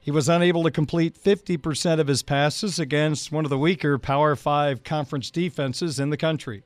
[0.00, 4.34] he was unable to complete 50% of his passes against one of the weaker Power
[4.36, 6.64] Five conference defenses in the country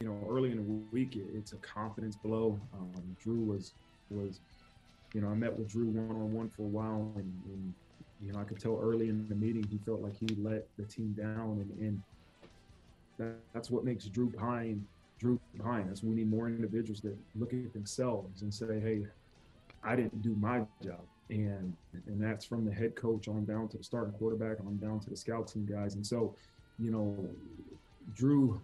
[0.00, 2.58] you know, early in the week, it's a confidence blow.
[2.74, 3.72] Um, Drew was
[4.10, 4.40] was,
[5.12, 7.74] you know, I met with Drew one on one for a while, and, and,
[8.20, 10.84] you know, I could tell early in the meeting he felt like he let the
[10.84, 12.02] team down, and, and
[13.18, 14.84] that, that's what makes Drew Pyne
[15.18, 16.02] Drew behind us.
[16.02, 19.06] we need more individuals that look at themselves and say, hey,
[19.82, 21.00] I didn't do my job.
[21.30, 21.74] And
[22.06, 25.10] and that's from the head coach on down to the starting quarterback, on down to
[25.10, 25.94] the scout team guys.
[25.94, 26.34] And so,
[26.78, 27.28] you know,
[28.14, 28.60] Drew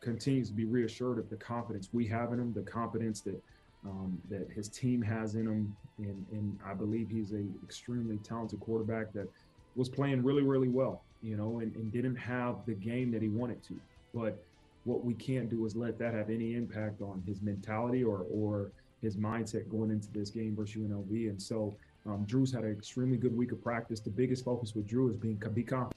[0.00, 3.42] continues to be reassured of the confidence we have in him, the confidence that
[3.84, 8.60] um, that his team has in him, and, and I believe he's a extremely talented
[8.60, 9.28] quarterback that
[9.76, 13.28] was playing really, really well, you know, and, and didn't have the game that he
[13.28, 13.74] wanted to.
[14.14, 14.42] But
[14.86, 18.70] what we can't do is let that have any impact on his mentality or or
[19.02, 21.28] his mindset going into this game versus UNLV.
[21.28, 24.00] And so um, Drew's had an extremely good week of practice.
[24.00, 25.94] The biggest focus with Drew is being be confident.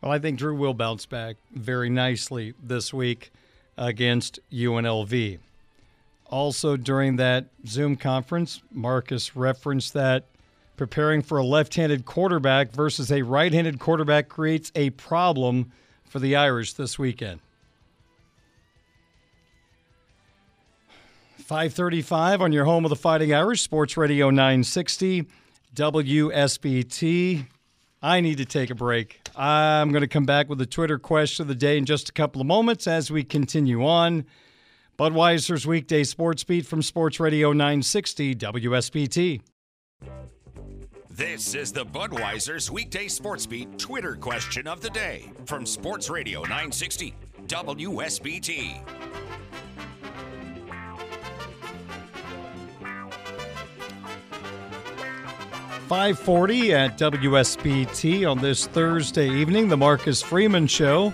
[0.00, 3.32] Well, I think Drew will bounce back very nicely this week
[3.76, 5.38] against UNLV.
[6.26, 10.24] Also, during that Zoom conference, Marcus referenced that
[10.76, 15.70] preparing for a left handed quarterback versus a right handed quarterback creates a problem
[16.10, 17.40] for the Irish this weekend.
[21.38, 25.26] 535 on your home of the Fighting Irish, Sports Radio 960,
[25.74, 27.46] WSBT.
[28.02, 29.20] I need to take a break.
[29.36, 32.12] I'm going to come back with the Twitter question of the day in just a
[32.12, 34.24] couple of moments as we continue on.
[34.98, 39.40] Budweiser's weekday sports beat from Sports Radio 960 WSBT.
[41.20, 46.40] This is the Budweiser's weekday sports beat Twitter question of the day from Sports Radio
[46.40, 47.14] 960
[47.46, 48.80] WSBT.
[55.88, 61.12] 540 at WSBT on this Thursday evening, the Marcus Freeman Show.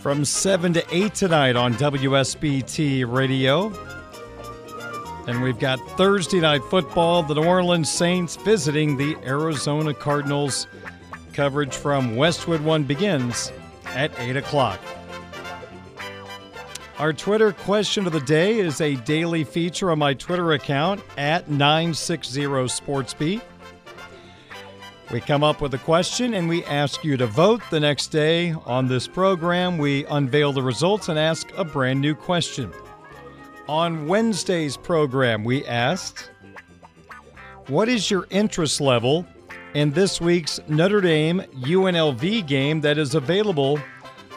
[0.00, 3.95] from 7 to 8 tonight on WSBT Radio.
[5.26, 10.68] And we've got Thursday night football, the New Orleans Saints visiting the Arizona Cardinals.
[11.32, 13.50] Coverage from Westwood One begins
[13.86, 14.80] at 8 o'clock.
[16.98, 21.46] Our Twitter question of the day is a daily feature on my Twitter account at
[21.48, 23.42] 960SportsBeat.
[25.12, 27.62] We come up with a question and we ask you to vote.
[27.70, 32.14] The next day on this program, we unveil the results and ask a brand new
[32.14, 32.72] question.
[33.68, 36.30] On Wednesday's program, we asked,
[37.66, 39.26] What is your interest level
[39.74, 43.80] in this week's Notre Dame UNLV game that is available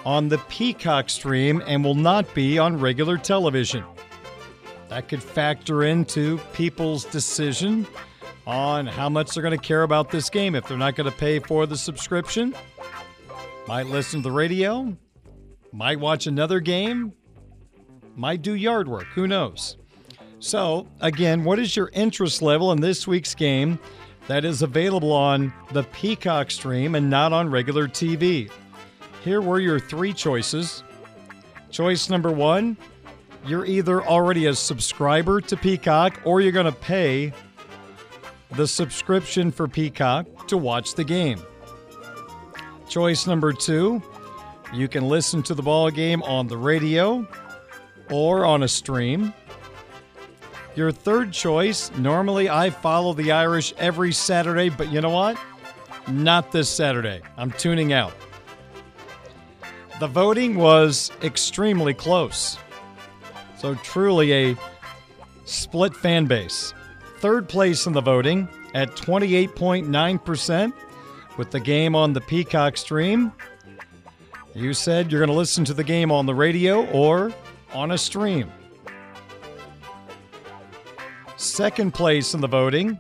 [0.04, 3.84] on the Peacock stream and will not be on regular television?
[4.88, 7.86] That could factor into people's decision
[8.48, 10.56] on how much they're going to care about this game.
[10.56, 12.56] If they're not going to pay for the subscription,
[13.68, 14.98] might listen to the radio,
[15.72, 17.13] might watch another game,
[18.15, 19.06] might do yard work.
[19.15, 19.78] Who knows?
[20.39, 23.80] So, again, what is your interest level in this week's game
[24.28, 28.50] that is available on the Peacock stream and not on regular TV?
[29.24, 30.84] Here were your three choices.
[31.72, 32.78] Choice number one
[33.45, 37.32] you're either already a subscriber to Peacock or you're going to pay
[38.52, 41.41] the subscription for Peacock to watch the game.
[42.89, 44.02] Choice number two,
[44.74, 47.26] you can listen to the ball game on the radio
[48.10, 49.34] or on a stream.
[50.76, 55.38] Your third choice, normally I follow the Irish every Saturday, but you know what?
[56.08, 57.22] Not this Saturday.
[57.38, 58.13] I'm tuning out.
[60.00, 62.58] The voting was extremely close.
[63.58, 64.56] So, truly a
[65.43, 66.74] split fan base.
[67.17, 70.74] Third place in the voting at 28.9%
[71.38, 73.34] with the game on the Peacock stream.
[74.56, 77.34] You said you're going to listen to the game on the radio or
[77.74, 78.52] on a stream.
[81.38, 82.98] Second place in the voting,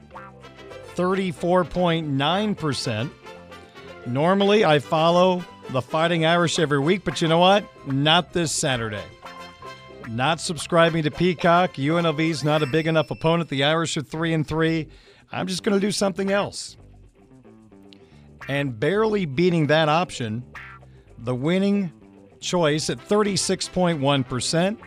[0.95, 3.09] 34.9%.
[4.05, 7.65] Normally, I follow the Fighting Irish every week, but you know what?
[7.85, 9.03] Not this Saturday
[10.09, 11.73] not subscribing to Peacock.
[11.73, 13.49] UNLV's not a big enough opponent.
[13.49, 14.87] The Irish are three and three.
[15.31, 16.77] I'm just going to do something else.
[18.47, 20.43] And barely beating that option,
[21.19, 21.91] the winning
[22.39, 24.77] choice at 36.1%.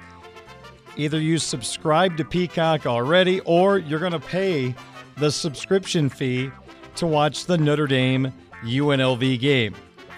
[0.97, 4.75] Either you subscribe to Peacock already or you're going to pay
[5.17, 6.51] the subscription fee
[6.97, 9.75] to watch the Notre Dame UNLV game.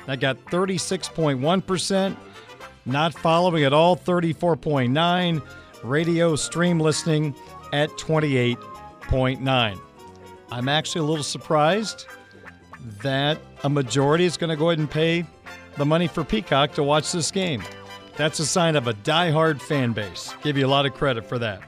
[0.06, 2.16] That got 36.1%.
[2.86, 5.42] Not following at all, 34.9.
[5.82, 7.34] Radio stream listening
[7.72, 9.80] at 28.9.
[10.50, 12.06] I'm actually a little surprised
[13.02, 15.26] that a majority is going to go ahead and pay
[15.76, 17.62] the money for Peacock to watch this game.
[18.16, 20.34] That's a sign of a die-hard fan base.
[20.42, 21.62] Give you a lot of credit for that.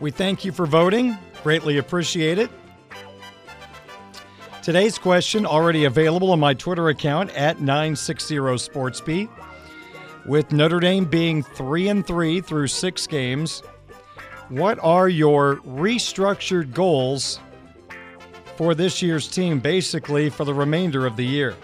[0.00, 1.16] We thank you for voting.
[1.42, 2.50] Greatly appreciate it.
[4.62, 9.28] Today's question already available on my Twitter account at 960SportsBeat.
[10.26, 13.62] With Notre Dame being 3 and 3 through 6 games,
[14.48, 17.40] what are your restructured goals
[18.56, 21.54] for this year's team basically for the remainder of the year?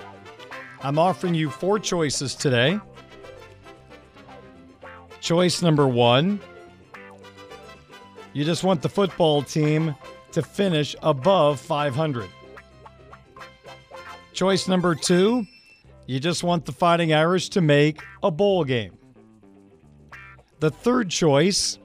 [0.82, 2.80] I'm offering you four choices today.
[5.20, 6.40] Choice number 1,
[8.32, 9.94] you just want the football team
[10.32, 12.28] to finish above 500.
[14.32, 15.44] Choice number 2,
[16.06, 18.96] you just want the Fighting Irish to make a bowl game.
[20.60, 21.78] The third choice,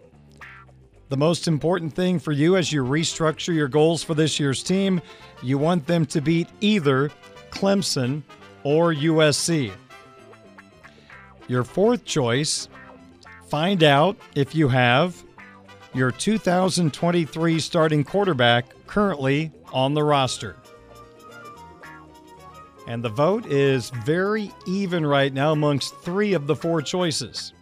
[1.10, 5.02] the most important thing for you as you restructure your goals for this year's team,
[5.44, 7.12] you want them to beat either
[7.50, 8.24] Clemson
[8.65, 9.71] or USC.
[11.47, 12.67] Your fourth choice,
[13.47, 15.23] find out if you have
[15.93, 20.58] your 2023 starting quarterback currently on the roster.
[22.88, 27.54] And the vote is very even right now amongst three of the four choices.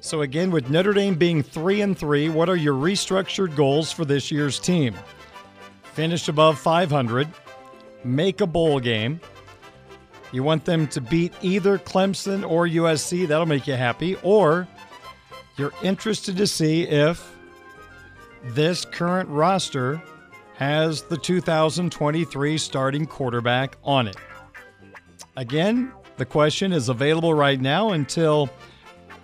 [0.00, 4.04] So again, with Notre Dame being three and three, what are your restructured goals for
[4.04, 4.94] this year's team?
[5.94, 7.28] Finish above 500,
[8.04, 9.20] make a bowl game.
[10.32, 14.16] You want them to beat either Clemson or USC, that'll make you happy.
[14.22, 14.66] Or
[15.56, 17.36] you're interested to see if
[18.42, 20.02] this current roster
[20.56, 24.16] has the 2023 starting quarterback on it.
[25.36, 28.48] Again, the question is available right now until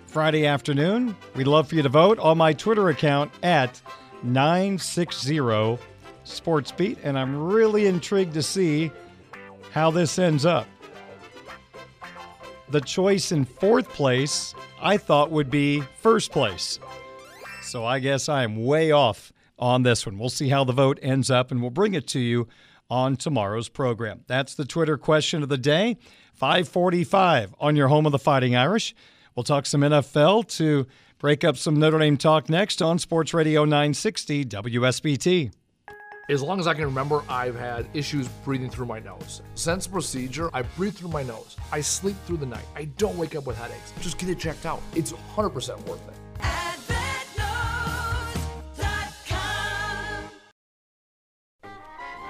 [0.07, 1.15] Friday afternoon.
[1.35, 3.81] We'd love for you to vote on my Twitter account at
[4.23, 5.37] 960
[6.25, 8.91] SportsBeat, and I'm really intrigued to see
[9.71, 10.67] how this ends up.
[12.71, 16.79] The choice in fourth place I thought would be first place.
[17.61, 20.17] So I guess I am way off on this one.
[20.17, 22.47] We'll see how the vote ends up, and we'll bring it to you
[22.89, 24.21] on tomorrow's program.
[24.27, 25.97] That's the Twitter question of the day.
[26.33, 28.95] 545 on your home of the Fighting Irish.
[29.35, 30.87] We'll talk some NFL to
[31.19, 35.51] break up some Notre Dame talk next on Sports Radio 960 WSBT.
[36.29, 39.41] As long as I can remember, I've had issues breathing through my nose.
[39.55, 41.57] Since procedure, I breathe through my nose.
[41.71, 42.65] I sleep through the night.
[42.75, 43.91] I don't wake up with headaches.
[43.99, 44.79] Just get it checked out.
[44.93, 46.13] It's 100% worth it.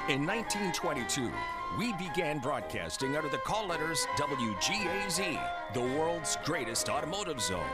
[0.07, 1.29] In 1922,
[1.77, 7.69] we began broadcasting under the call letters WGAZ, the world's greatest automotive zone.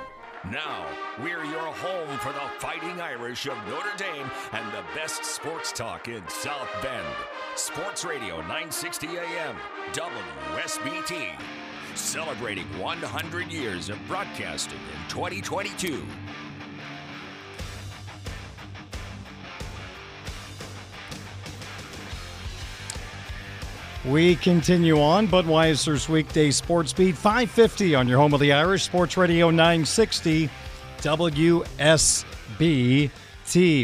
[0.52, 0.86] Now,
[1.24, 6.08] we're your home for the Fighting Irish of Notre Dame and the best sports talk
[6.08, 7.08] in South Bend.
[7.56, 9.56] Sports Radio 960 AM,
[9.94, 11.30] WSBT.
[11.96, 16.06] Celebrating 100 years of broadcasting in 2022.
[24.10, 29.18] We continue on Budweiser's weekday sports beat 550 on your home of the Irish Sports
[29.18, 30.48] Radio 960
[31.00, 32.30] WSBT.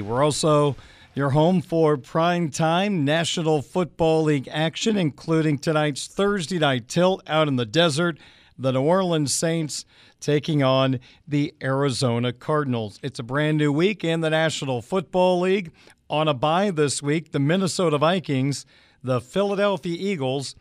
[0.03, 0.75] We're also
[1.15, 7.47] your home for prime time National Football League action, including tonight's Thursday night tilt out
[7.47, 8.19] in the desert.
[8.59, 9.85] The New Orleans Saints
[10.19, 12.99] taking on the Arizona Cardinals.
[13.01, 15.71] It's a brand new week in the National Football League.
[16.11, 18.67] On a bye this week, the Minnesota Vikings
[19.03, 20.55] the Philadelphia Eagles,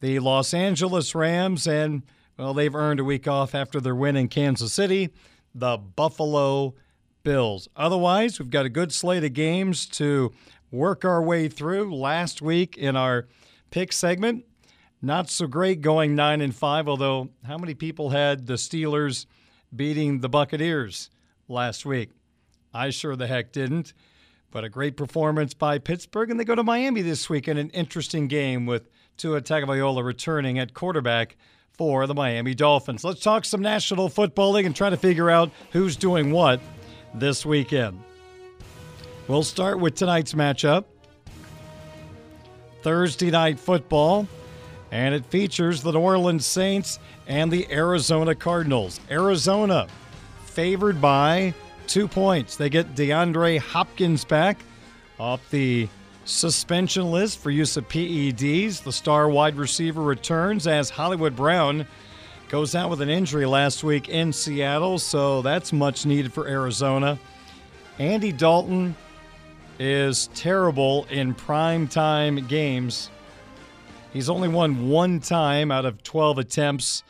[0.00, 2.02] the Los Angeles Rams, and,
[2.38, 5.10] well, they've earned a week off after their win in Kansas City,
[5.54, 6.74] the Buffalo
[7.22, 7.68] Bills.
[7.76, 10.32] Otherwise, we've got a good slate of games to
[10.70, 11.94] work our way through.
[11.94, 13.28] Last week in our
[13.70, 14.44] pick segment,
[15.00, 19.26] not so great going 9 and 5, although how many people had the Steelers
[19.74, 21.10] beating the Buccaneers
[21.48, 22.10] last week?
[22.74, 23.92] I sure the heck didn't.
[24.52, 27.70] But a great performance by Pittsburgh, and they go to Miami this week in an
[27.70, 31.36] interesting game with Tua Tagovailoa returning at quarterback
[31.72, 33.02] for the Miami Dolphins.
[33.02, 36.60] Let's talk some National Football League and try to figure out who's doing what
[37.14, 38.02] this weekend.
[39.26, 40.84] We'll start with tonight's matchup.
[42.82, 44.28] Thursday night football,
[44.90, 49.00] and it features the New Orleans Saints and the Arizona Cardinals.
[49.10, 49.88] Arizona
[50.44, 51.54] favored by
[51.92, 52.56] two points.
[52.56, 54.64] They get DeAndre Hopkins back
[55.20, 55.86] off the
[56.24, 58.82] suspension list for use of PEDs.
[58.82, 61.86] The star wide receiver returns as Hollywood Brown
[62.48, 67.18] goes out with an injury last week in Seattle, so that's much needed for Arizona.
[67.98, 68.96] Andy Dalton
[69.78, 73.10] is terrible in prime time games.
[74.14, 77.02] He's only won one time out of 12 attempts.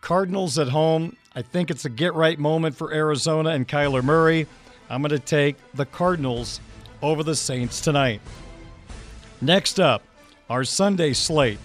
[0.00, 4.48] Cardinals at home, I think it's a get right moment for Arizona and Kyler Murray.
[4.90, 6.60] I'm going to take the Cardinals
[7.00, 8.20] over the Saints tonight.
[9.40, 10.02] Next up,
[10.50, 11.60] our Sunday slate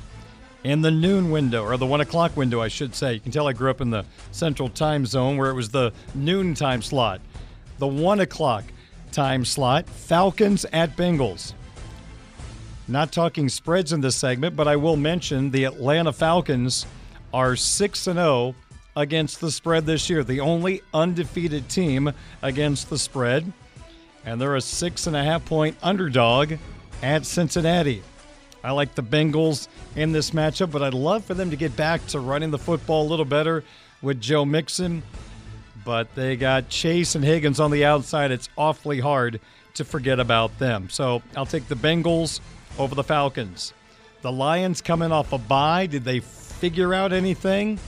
[0.64, 3.16] in the noon window, or the one o'clock window, I should say.
[3.16, 5.92] You can tell I grew up in the central time zone where it was the
[6.14, 7.20] noon time slot.
[7.80, 8.66] The one o'clock
[9.12, 11.54] time slot, Falcons at Bengals.
[12.88, 16.86] Not talking spreads in this segment, but I will mention the Atlanta Falcons
[17.34, 18.54] are 6 0
[18.96, 23.52] against the spread this year, the only undefeated team against the spread.
[24.26, 26.54] And they're a six and a half point underdog
[27.02, 28.04] at Cincinnati.
[28.64, 32.06] I like the Bengals in this matchup, but I'd love for them to get back
[32.08, 33.64] to running the football a little better
[34.02, 35.04] with Joe Mixon.
[35.84, 38.32] But they got Chase and Higgins on the outside.
[38.32, 39.42] It's awfully hard
[39.74, 40.90] to forget about them.
[40.90, 42.40] So I'll take the Bengals
[42.80, 43.74] over the Falcons.
[44.22, 45.88] The Lions coming off a bye.
[45.88, 47.80] Did they figure out anything?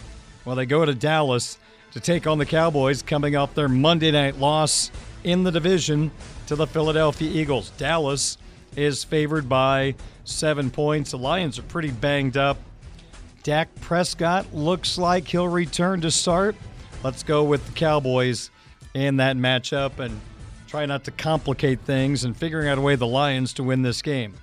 [0.45, 1.57] Well, they go to Dallas
[1.91, 4.91] to take on the Cowboys coming off their Monday night loss
[5.23, 6.11] in the division
[6.47, 7.71] to the Philadelphia Eagles.
[7.77, 8.37] Dallas
[8.75, 11.11] is favored by seven points.
[11.11, 12.57] The Lions are pretty banged up.
[13.41, 16.55] Dak Prescott looks like he'll return to start.
[17.03, 18.51] Let's go with the Cowboys
[18.93, 20.19] in that matchup and
[20.67, 24.01] try not to complicate things and figuring out a way the Lions to win this
[24.01, 24.33] game.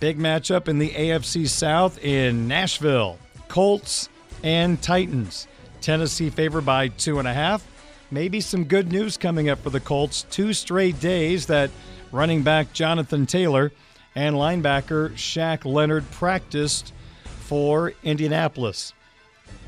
[0.00, 3.18] Big matchup in the AFC South in Nashville.
[3.48, 4.08] Colts
[4.42, 5.46] and Titans.
[5.80, 7.66] Tennessee favored by two and a half.
[8.10, 10.24] Maybe some good news coming up for the Colts.
[10.30, 11.70] Two straight days that
[12.10, 13.72] running back Jonathan Taylor
[14.14, 16.92] and linebacker Shaq Leonard practiced
[17.24, 18.92] for Indianapolis.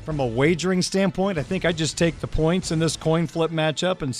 [0.03, 3.51] From a wagering standpoint, I think I just take the points in this coin flip
[3.51, 4.17] matchup and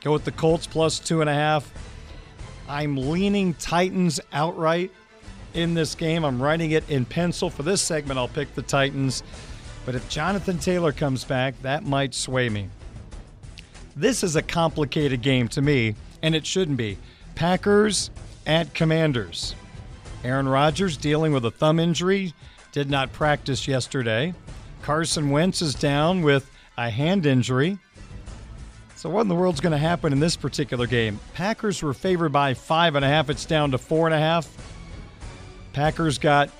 [0.00, 1.72] go with the Colts plus two and a half.
[2.68, 4.92] I'm leaning Titans outright
[5.52, 6.24] in this game.
[6.24, 7.50] I'm writing it in pencil.
[7.50, 9.22] For this segment, I'll pick the Titans.
[9.84, 12.68] But if Jonathan Taylor comes back, that might sway me.
[13.96, 16.98] This is a complicated game to me, and it shouldn't be.
[17.34, 18.10] Packers
[18.46, 19.54] at Commanders.
[20.24, 22.32] Aaron Rodgers dealing with a thumb injury,
[22.72, 24.34] did not practice yesterday.
[24.82, 27.78] Carson Wentz is down with a hand injury.
[28.96, 31.20] So, what in the world's going to happen in this particular game?
[31.34, 33.28] Packers were favored by five and a half.
[33.28, 34.48] It's down to four and a half.
[35.72, 36.50] Packers got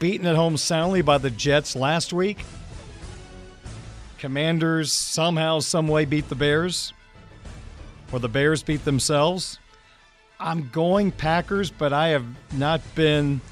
[0.00, 2.42] beaten at home soundly by the Jets last week.
[4.18, 6.94] Commanders somehow, some way beat the Bears,
[8.10, 9.58] or the Bears beat themselves.
[10.40, 13.42] I'm going Packers, but I have not been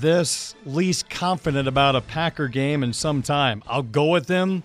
[0.00, 3.62] this least confident about a Packer game in some time.
[3.68, 4.64] I'll go with them,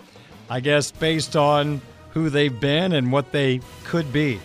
[0.50, 1.80] I guess, based on
[2.10, 4.40] who they've been and what they could be.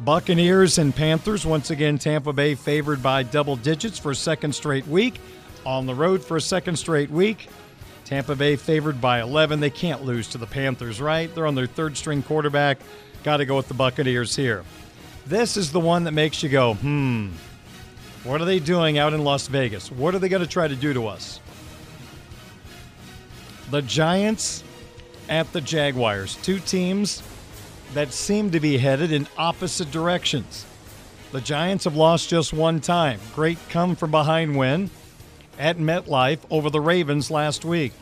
[0.00, 4.86] Buccaneers and Panthers, once again, Tampa Bay favored by double digits for a second straight
[4.86, 5.20] week.
[5.66, 7.48] On the road for a second straight week.
[8.04, 9.60] Tampa Bay favored by 11.
[9.60, 11.34] They can't lose to the Panthers, right?
[11.34, 12.78] They're on their third string quarterback.
[13.24, 14.64] Got to go with the Buccaneers here.
[15.26, 17.30] This is the one that makes you go, hmm,
[18.24, 19.90] what are they doing out in Las Vegas?
[19.90, 21.40] What are they going to try to do to us?
[23.70, 24.62] The Giants
[25.28, 27.22] at the Jaguars, two teams
[27.94, 30.66] that seem to be headed in opposite directions.
[31.32, 33.20] The Giants have lost just one time.
[33.34, 34.90] Great come from behind win
[35.58, 37.92] at MetLife over the Ravens last week.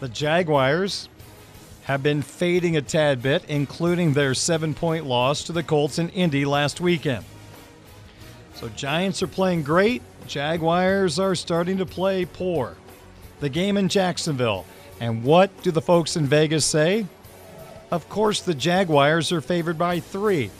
[0.00, 1.08] The Jaguars
[1.84, 6.08] have been fading a tad bit, including their seven point loss to the Colts in
[6.10, 7.24] Indy last weekend.
[8.54, 12.76] So, Giants are playing great, Jaguars are starting to play poor.
[13.40, 14.64] The game in Jacksonville.
[15.00, 17.06] And what do the folks in Vegas say?
[17.92, 20.50] Of course, the Jaguars are favored by three.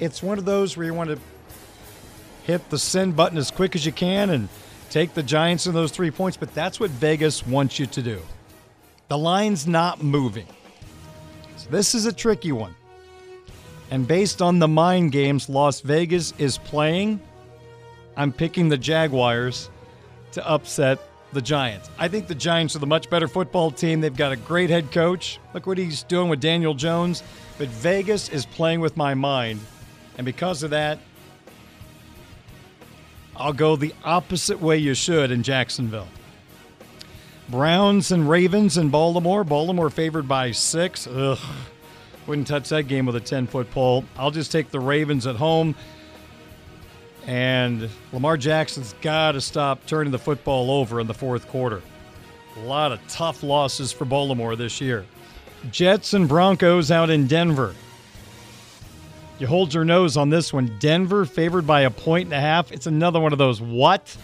[0.00, 1.18] It's one of those where you want to
[2.42, 4.50] hit the send button as quick as you can and
[4.90, 8.20] take the Giants in those three points, but that's what Vegas wants you to do.
[9.08, 10.46] The line's not moving.
[11.56, 12.74] So this is a tricky one.
[13.90, 17.18] And based on the mind games Las Vegas is playing,
[18.14, 19.70] I'm picking the Jaguars
[20.32, 21.00] to upset
[21.34, 21.90] the Giants.
[21.98, 24.00] I think the Giants are the much better football team.
[24.00, 25.38] They've got a great head coach.
[25.52, 27.22] Look what he's doing with Daniel Jones.
[27.58, 29.60] But Vegas is playing with my mind.
[30.16, 30.98] And because of that,
[33.36, 36.08] I'll go the opposite way you should in Jacksonville.
[37.48, 39.44] Browns and Ravens in Baltimore.
[39.44, 41.06] Baltimore favored by six.
[41.06, 41.38] Ugh.
[42.26, 44.04] Wouldn't touch that game with a 10 foot pole.
[44.16, 45.74] I'll just take the Ravens at home.
[47.26, 51.80] And Lamar Jackson's got to stop turning the football over in the fourth quarter.
[52.56, 55.06] A lot of tough losses for Baltimore this year.
[55.70, 57.74] Jets and Broncos out in Denver.
[59.38, 60.76] You hold your nose on this one.
[60.78, 62.70] Denver favored by a point and a half.
[62.70, 64.16] It's another one of those what?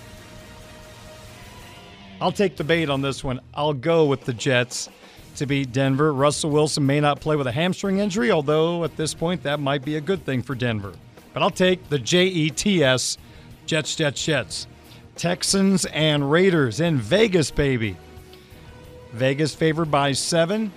[2.21, 3.41] I'll take the bait on this one.
[3.55, 4.89] I'll go with the Jets
[5.37, 6.13] to beat Denver.
[6.13, 9.85] Russell Wilson may not play with a hamstring injury, although at this point that might
[9.85, 10.93] be a good thing for Denver.
[11.33, 13.19] But I'll take the J E T S,
[13.67, 14.67] Jets, Jets, Jets.
[15.17, 17.97] Texans and Raiders in Vegas, baby.
[19.13, 20.73] Vegas favored by seven.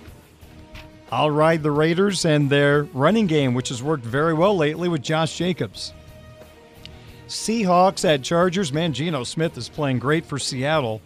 [1.10, 5.02] I'll ride the Raiders and their running game, which has worked very well lately with
[5.02, 5.94] Josh Jacobs.
[7.28, 8.72] Seahawks at Chargers.
[8.72, 11.00] Man, Geno Smith is playing great for Seattle.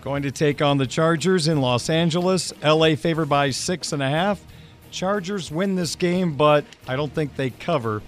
[0.00, 2.52] Going to take on the Chargers in Los Angeles.
[2.62, 4.42] LA favored by six and a half.
[4.90, 8.02] Chargers win this game, but I don't think they cover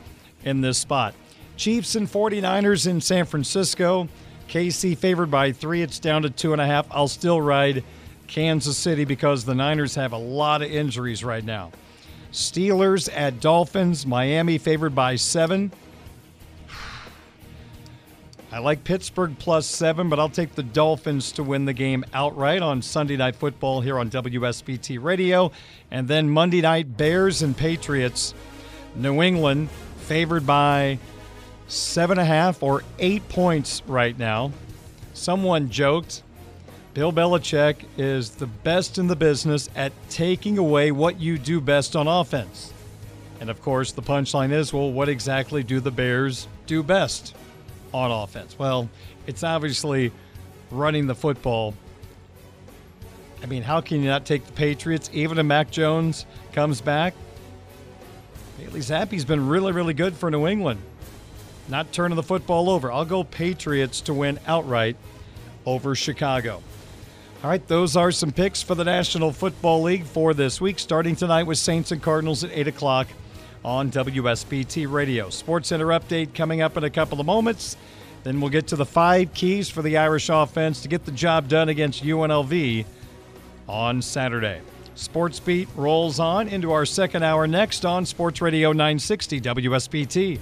[0.45, 1.14] in this spot.
[1.57, 4.09] Chiefs and 49ers in San Francisco.
[4.49, 5.83] KC favored by three.
[5.83, 6.87] It's down to two and a half.
[6.91, 7.85] I'll still ride
[8.26, 11.70] Kansas City because the Niners have a lot of injuries right now.
[12.33, 14.07] Steelers at Dolphins.
[14.07, 15.70] Miami favored by seven.
[18.53, 22.61] I like Pittsburgh plus seven, but I'll take the Dolphins to win the game outright
[22.61, 25.50] on Sunday Night Football here on WSBT Radio.
[25.90, 28.34] And then Monday night, Bears and Patriots.
[28.94, 30.98] New England favored by
[31.66, 34.53] seven and a half or eight points right now.
[35.14, 36.22] Someone joked
[36.92, 41.96] Bill Belichick is the best in the business at taking away what you do best
[41.96, 42.70] on offense.
[43.40, 47.34] And of course, the punchline is well, what exactly do the Bears do best?
[47.93, 48.59] On offense?
[48.59, 48.88] Well,
[49.26, 50.12] it's obviously
[50.70, 51.74] running the football.
[53.43, 57.14] I mean, how can you not take the Patriots, even if Mac Jones comes back?
[58.59, 60.80] Bailey Zappe's been really, really good for New England.
[61.68, 62.93] Not turning the football over.
[62.93, 64.97] I'll go Patriots to win outright
[65.66, 66.62] over Chicago.
[67.43, 71.16] All right, those are some picks for the National Football League for this week, starting
[71.16, 73.09] tonight with Saints and Cardinals at 8 o'clock
[73.65, 75.31] on WSBT Radio.
[75.31, 77.77] Sports Center update coming up in a couple of moments.
[78.25, 81.49] Then we'll get to the five keys for the Irish offense to get the job
[81.49, 82.85] done against UNLV
[83.69, 84.61] on Saturday.
[84.95, 90.39] Sports Beat rolls on into our second hour next on Sports Radio 960 WSBT.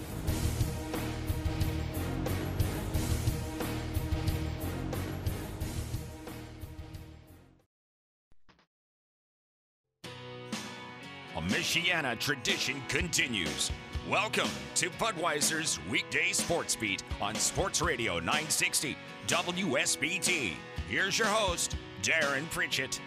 [11.73, 13.71] A tradition continues.
[14.09, 18.97] Welcome to Budweiser's weekday sports beat on Sports Radio 960
[19.29, 20.55] WSBT.
[20.89, 23.01] Here's your host, Darin Pritchett.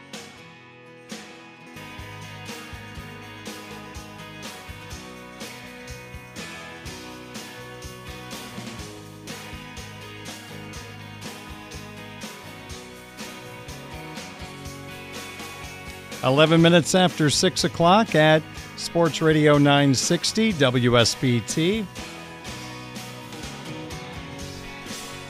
[16.24, 18.42] Eleven minutes after six o'clock at
[18.84, 21.86] Sports Radio 960 WSBT.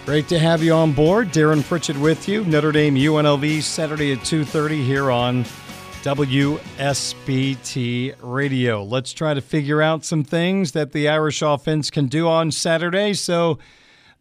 [0.05, 1.31] Great to have you on board.
[1.31, 2.43] Darin Pritchett with you.
[2.45, 5.45] Notre Dame UNLV Saturday at 2:30 here on
[6.03, 7.35] WSBT
[8.21, 8.83] Radio.
[8.83, 13.13] Let's try to figure out some things that the Irish offense can do on Saturday
[13.13, 13.59] so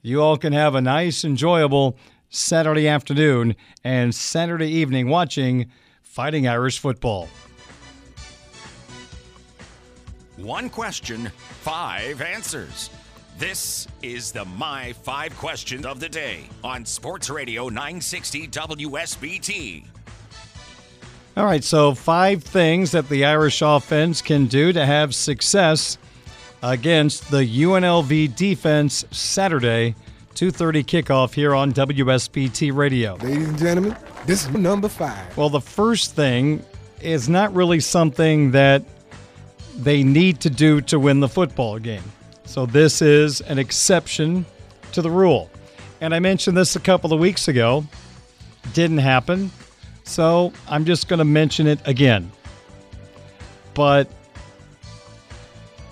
[0.02, 1.96] you all can have a nice enjoyable
[2.28, 5.66] Saturday afternoon and Saturday evening watching
[6.02, 7.28] Fighting Irish football.
[10.42, 11.30] One question,
[11.60, 12.90] five answers.
[13.38, 19.84] This is the My Five Questions of the Day on Sports Radio 960 WSBT.
[21.36, 25.96] All right, so five things that the Irish offense can do to have success
[26.60, 29.94] against the UNLV defense Saturday,
[30.34, 33.14] 2:30 kickoff here on WSBT Radio.
[33.22, 35.36] Ladies and gentlemen, this is number 5.
[35.36, 36.64] Well, the first thing
[37.00, 38.82] is not really something that
[39.76, 42.04] they need to do to win the football game.
[42.44, 44.44] So this is an exception
[44.92, 45.50] to the rule.
[46.00, 47.84] And I mentioned this a couple of weeks ago.
[48.74, 49.50] Didn't happen.
[50.04, 52.30] So I'm just going to mention it again.
[53.74, 54.10] But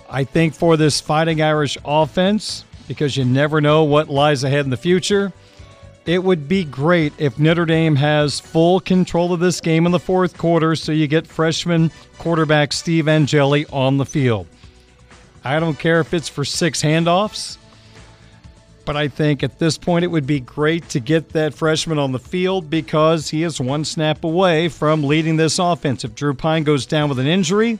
[0.09, 4.69] I think for this Fighting Irish offense, because you never know what lies ahead in
[4.69, 5.31] the future,
[6.05, 9.99] it would be great if Notre Dame has full control of this game in the
[9.99, 14.47] fourth quarter so you get freshman quarterback Steve Angeli on the field.
[15.43, 17.57] I don't care if it's for six handoffs,
[18.85, 22.11] but I think at this point it would be great to get that freshman on
[22.11, 26.03] the field because he is one snap away from leading this offense.
[26.03, 27.79] If Drew Pyne goes down with an injury,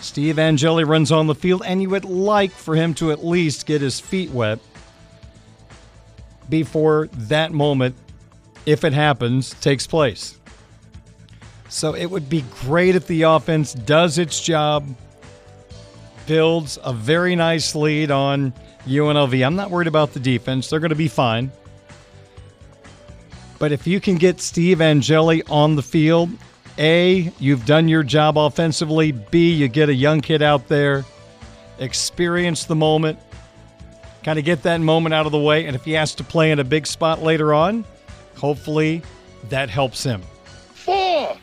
[0.00, 3.66] Steve Angeli runs on the field, and you would like for him to at least
[3.66, 4.58] get his feet wet
[6.48, 7.96] before that moment,
[8.64, 10.38] if it happens, takes place.
[11.68, 14.86] So it would be great if the offense does its job,
[16.26, 18.52] builds a very nice lead on
[18.86, 19.44] UNLV.
[19.44, 21.50] I'm not worried about the defense, they're going to be fine.
[23.58, 26.30] But if you can get Steve Angeli on the field,
[26.78, 29.12] A, you've done your job offensively.
[29.12, 31.04] B, you get a young kid out there,
[31.78, 33.18] experience the moment,
[34.26, 35.66] kind of get that moment out of the way.
[35.66, 37.84] And if he has to play in a big spot later on,
[38.36, 39.02] hopefully
[39.50, 40.20] that helps him.
[40.74, 41.36] Four.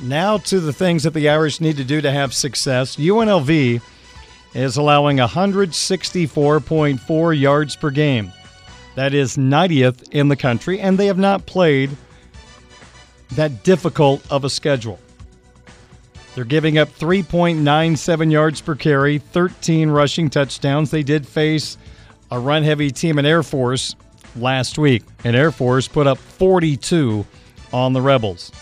[0.00, 2.96] Now to the things that the Irish need to do to have success.
[2.96, 3.82] UNLV
[4.54, 8.32] is allowing 164.4 yards per game.
[8.94, 11.90] That is 90th in the country, and they have not played
[13.32, 14.98] that difficult of a schedule.
[16.36, 20.90] They're giving up 3.97 yards per carry, 13 rushing touchdowns.
[20.90, 21.78] They did face
[22.30, 23.96] a run heavy team in Air Force
[24.36, 27.24] last week, and Air Force put up 42
[27.72, 28.52] on the Rebels.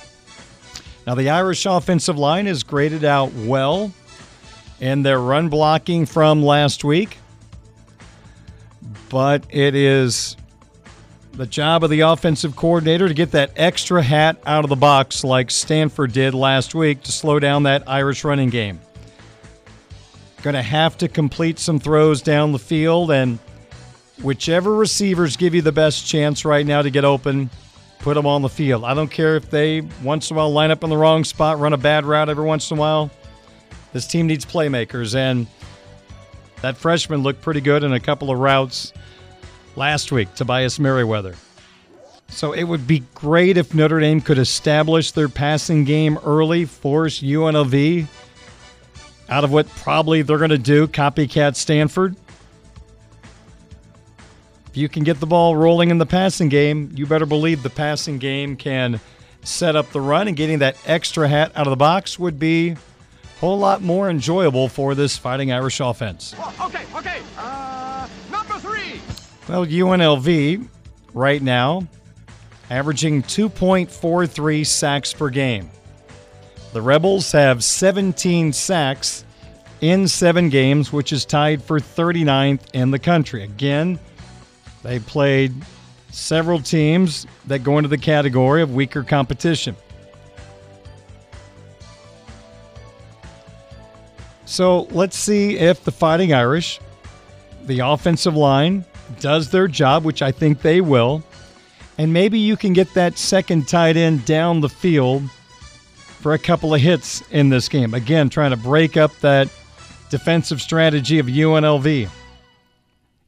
[1.04, 3.92] Now, the Irish offensive line is graded out well
[4.78, 7.18] in their run blocking from last week,
[9.08, 10.36] but it is
[11.36, 15.24] the job of the offensive coordinator to get that extra hat out of the box
[15.24, 18.80] like Stanford did last week to slow down that Irish running game.
[20.42, 23.38] Going to have to complete some throws down the field, and
[24.22, 27.50] whichever receivers give you the best chance right now to get open,
[27.98, 28.84] put them on the field.
[28.84, 31.58] I don't care if they once in a while line up in the wrong spot,
[31.58, 33.10] run a bad route every once in a while.
[33.92, 35.46] This team needs playmakers, and
[36.60, 38.92] that freshman looked pretty good in a couple of routes
[39.76, 41.34] last week, Tobias Merriweather.
[42.28, 47.20] So it would be great if Notre Dame could establish their passing game early, force
[47.20, 48.06] UNLV
[49.28, 52.16] out of what probably they're going to do, copycat Stanford.
[54.68, 57.70] If you can get the ball rolling in the passing game, you better believe the
[57.70, 59.00] passing game can
[59.42, 62.70] set up the run, and getting that extra hat out of the box would be
[62.70, 62.76] a
[63.40, 66.34] whole lot more enjoyable for this Fighting Irish offense.
[66.60, 67.20] Okay, okay.
[67.38, 67.73] Uh, number three.
[69.48, 70.66] Well, UNLV
[71.12, 71.86] right now
[72.70, 75.70] averaging 2.43 sacks per game.
[76.72, 79.24] The Rebels have 17 sacks
[79.80, 83.44] in seven games, which is tied for 39th in the country.
[83.44, 83.98] Again,
[84.82, 85.52] they played
[86.10, 89.76] several teams that go into the category of weaker competition.
[94.46, 96.80] So let's see if the Fighting Irish,
[97.66, 98.84] the offensive line,
[99.20, 101.22] does their job, which I think they will.
[101.98, 105.22] And maybe you can get that second tight end down the field
[106.20, 107.94] for a couple of hits in this game.
[107.94, 109.48] Again, trying to break up that
[110.10, 112.08] defensive strategy of UNLV.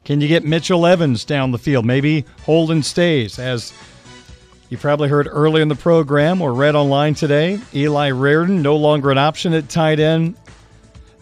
[0.05, 1.85] Can you get Mitchell Evans down the field?
[1.85, 3.73] Maybe Holden Staes, as
[4.69, 7.61] you probably heard earlier in the program or read online today.
[7.75, 10.37] Eli Raridon no longer an option at tight end,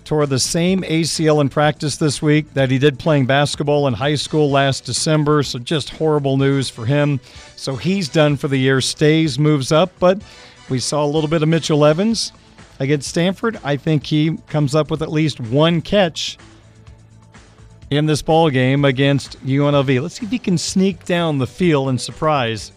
[0.04, 4.14] tore the same ACL in practice this week that he did playing basketball in high
[4.14, 5.42] school last December.
[5.42, 7.20] So just horrible news for him.
[7.56, 8.80] So he's done for the year.
[8.80, 10.20] Staes, moves up, but
[10.68, 12.32] we saw a little bit of Mitchell Evans
[12.78, 13.58] against Stanford.
[13.64, 16.38] I think he comes up with at least one catch
[17.90, 20.02] in this ball game against UNLV.
[20.02, 22.72] Let's see if he can sneak down the field and surprise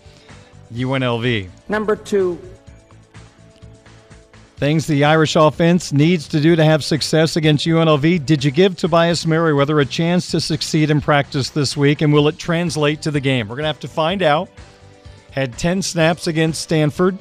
[0.73, 1.49] UNLV.
[1.69, 2.39] Number two.
[4.58, 8.26] Things the Irish offense needs to do to have success against UNLV.
[8.26, 12.28] Did you give Tobias Merriweather a chance to succeed in practice this week, and will
[12.28, 13.47] it translate to the game?
[13.47, 14.49] We're going to have to find out.
[15.30, 17.20] Had 10 snaps against Stanford.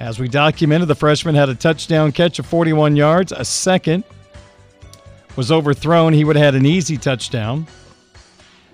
[0.00, 3.32] As we documented, the freshman had a touchdown catch of 41 yards.
[3.32, 4.04] A second
[5.36, 6.14] was overthrown.
[6.14, 7.66] He would have had an easy touchdown.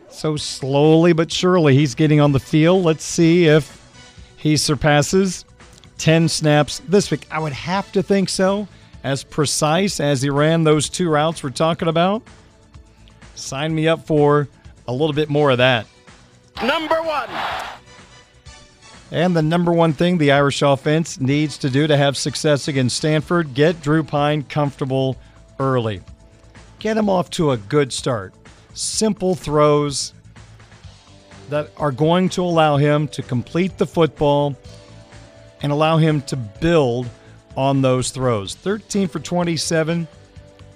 [0.09, 2.85] So slowly but surely, he's getting on the field.
[2.85, 3.85] Let's see if
[4.37, 5.45] he surpasses
[5.99, 7.27] 10 snaps this week.
[7.31, 8.69] I would have to think so.
[9.05, 12.23] As precise as he ran those two routes we're talking about,
[13.35, 14.49] sign me up for
[14.89, 15.87] a little bit more of that.
[16.63, 17.29] Number one.
[19.11, 22.97] And the number one thing the Irish offense needs to do to have success against
[22.97, 25.17] Stanford get Drew Pyne comfortable
[25.59, 26.03] early.
[26.79, 28.35] Get him off to a good start.
[28.75, 30.13] Simple throws
[31.49, 34.57] that are going to allow him to complete the football
[35.63, 37.09] and allow him to build
[37.57, 38.55] on those throws.
[38.55, 40.07] 13 for 27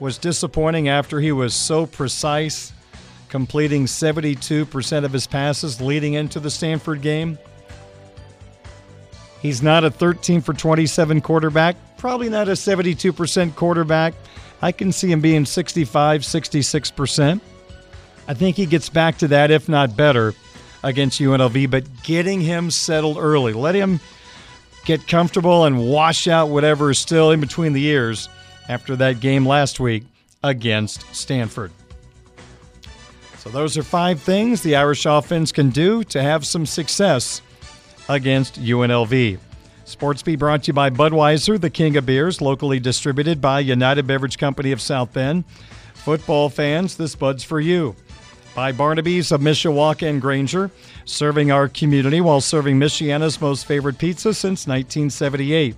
[0.01, 2.73] was disappointing after he was so precise,
[3.29, 7.39] completing 72% of his passes leading into the Stanford game.
[9.41, 14.15] He's not a 13 for 27 quarterback, probably not a 72% quarterback.
[14.61, 17.41] I can see him being 65, 66%.
[18.29, 20.35] I think he gets back to that, if not better,
[20.85, 23.53] against UNLV, but getting him settled early.
[23.53, 24.01] Let him
[24.85, 28.29] get comfortable and wash out whatever is still in between the ears
[28.69, 30.05] after that game last week
[30.43, 31.73] against Stanford.
[33.39, 37.43] So, those are five things the Irish offense can do to have some success
[38.09, 39.39] against UNLV.
[39.85, 44.07] Sports Beat brought to you by Budweiser, the king of beers, locally distributed by United
[44.07, 45.45] Beverage Company of South Bend.
[45.95, 47.97] Football fans, this Bud's for you.
[48.55, 50.71] By Barnaby's of Mishawaka and Granger,
[51.07, 55.75] serving our community while serving Michiana's most favorite pizza since 1978.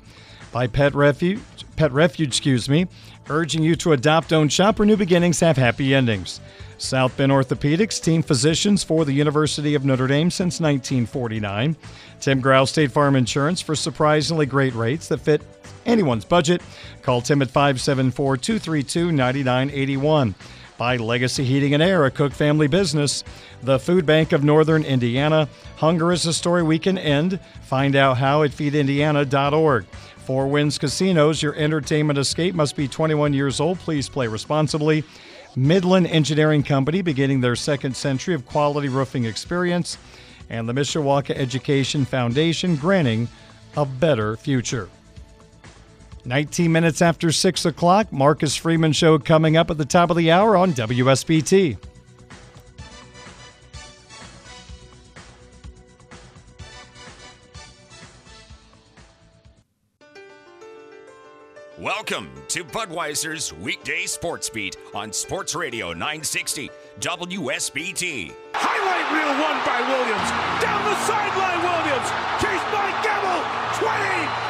[0.50, 1.40] By Pet Refuge,
[1.76, 2.88] Pet Refuge, excuse me,
[3.28, 6.40] urging you to adopt, own, shop, or new beginnings have happy endings.
[6.78, 11.76] South Bend Orthopedics, team physicians for the University of Notre Dame since 1949.
[12.20, 15.42] Tim Grouse State Farm Insurance for surprisingly great rates that fit
[15.86, 16.60] anyone's budget.
[17.02, 20.34] Call Tim at 574 232 9981.
[20.76, 23.22] By Legacy Heating and Air, a Cook family business.
[23.62, 25.48] The Food Bank of Northern Indiana.
[25.76, 27.38] Hunger is a story we can end.
[27.62, 29.86] Find out how at feedindiana.org.
[30.24, 33.78] Four Winds Casinos, your entertainment escape must be 21 years old.
[33.78, 35.04] Please play responsibly.
[35.54, 39.96] Midland Engineering Company, beginning their second century of quality roofing experience,
[40.50, 43.28] and the Mishawaka Education Foundation, granting
[43.76, 44.88] a better future.
[46.26, 50.30] 19 minutes after 6 o'clock, Marcus Freeman Show coming up at the top of the
[50.30, 51.76] hour on WSBT.
[61.84, 66.70] Welcome to Budweiser's weekday sports beat on Sports Radio 960
[67.00, 68.32] WSBT.
[68.54, 70.30] Highlight reel won by Williams.
[70.62, 72.08] Down the sideline, Williams.
[72.40, 73.42] Chased by Gamble.
[73.84, 74.43] 20,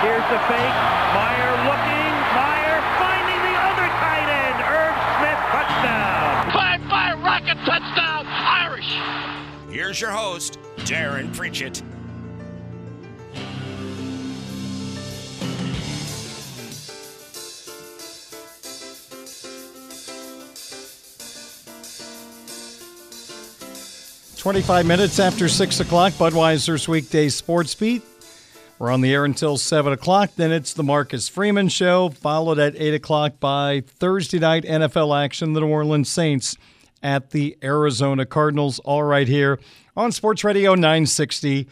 [0.00, 0.76] Here's the fake.
[1.12, 2.12] Mirer looking.
[2.32, 4.58] Mirer finding the other tight end.
[4.64, 6.52] Irv Smith touchdown.
[6.54, 8.26] Five fire rocket touchdown.
[8.26, 8.90] Irish.
[9.70, 11.82] Here's your host, Darin Pritchett.
[24.38, 28.02] Twenty-five minutes after six o'clock, Budweiser's weekday sports beat
[28.80, 30.30] we're on the air until 7 o'clock.
[30.36, 35.52] Then it's the Marcus Freeman Show, followed at 8 o'clock by Thursday night NFL action,
[35.52, 36.56] the New Orleans Saints
[37.02, 39.60] at the Arizona Cardinals, all right here
[39.98, 41.68] on Sports Radio 960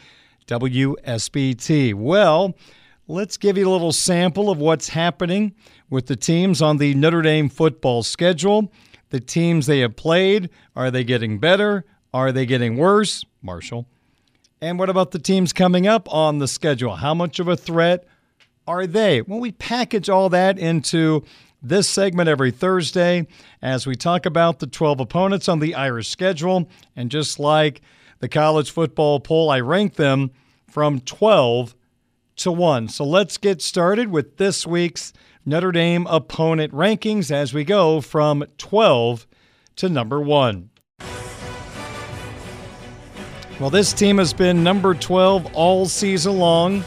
[0.48, 1.94] WSBT.
[1.94, 2.54] Well,
[3.06, 5.54] let's give you a little sample of what's happening
[5.88, 8.70] with the teams on the Notre Dame football schedule.
[9.08, 11.86] The teams they have played, are they getting better?
[12.12, 13.24] Are they getting worse?
[13.40, 13.86] Marshall.
[14.60, 16.96] And what about the teams coming up on the schedule?
[16.96, 18.04] How much of a threat
[18.66, 19.22] are they?
[19.22, 21.24] Well, we package all that into
[21.62, 23.26] this segment every Thursday
[23.62, 26.68] as we talk about the 12 opponents on the Irish schedule.
[26.96, 27.82] And just like
[28.18, 30.32] the college football poll, I rank them
[30.66, 31.76] from 12
[32.36, 32.88] to 1.
[32.88, 35.12] So let's get started with this week's
[35.46, 39.26] Notre Dame opponent rankings as we go from 12
[39.76, 40.70] to number 1.
[43.60, 46.84] Well, this team has been number 12 all season long,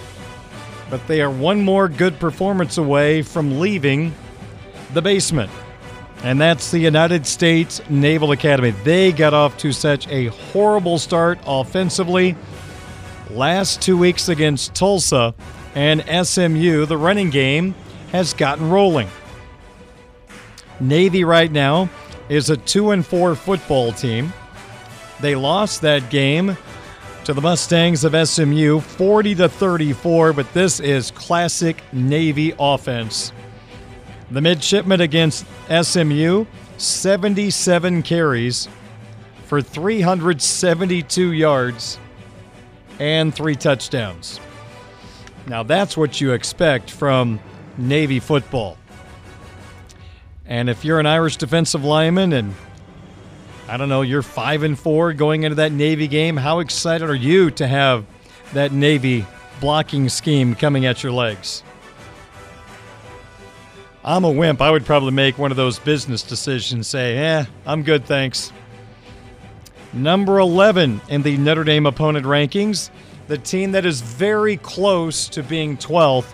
[0.89, 4.13] but they are one more good performance away from leaving
[4.93, 5.51] the basement.
[6.23, 8.71] And that's the United States Naval Academy.
[8.85, 12.37] They got off to such a horrible start offensively.
[13.31, 15.35] Last two weeks against Tulsa
[15.75, 17.75] and SMU, the running game
[18.13, 19.09] has gotten rolling.
[20.79, 21.89] Navy right now
[22.29, 24.31] is a 2 and 4 football team.
[25.21, 26.57] They lost that game
[27.25, 33.31] to the Mustangs of SMU 40 to 34, but this is classic Navy offense.
[34.31, 36.45] The midshipmen against SMU
[36.77, 38.67] 77 carries
[39.45, 41.99] for 372 yards
[42.99, 44.39] and 3 touchdowns.
[45.45, 47.39] Now that's what you expect from
[47.77, 48.77] Navy football.
[50.47, 52.55] And if you're an Irish defensive lineman and
[53.71, 56.35] I don't know, you're five and four going into that Navy game.
[56.35, 58.05] How excited are you to have
[58.51, 59.25] that Navy
[59.61, 61.63] blocking scheme coming at your legs?
[64.03, 64.59] I'm a wimp.
[64.59, 68.51] I would probably make one of those business decisions, say, eh, I'm good, thanks.
[69.93, 72.89] Number 11 in the Notre Dame opponent rankings,
[73.29, 76.33] the team that is very close to being 12th,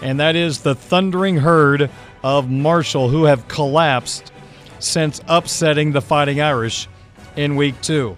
[0.00, 1.90] and that is the Thundering Herd
[2.22, 4.32] of Marshall, who have collapsed
[4.78, 6.88] since upsetting the Fighting Irish
[7.36, 8.16] in week two.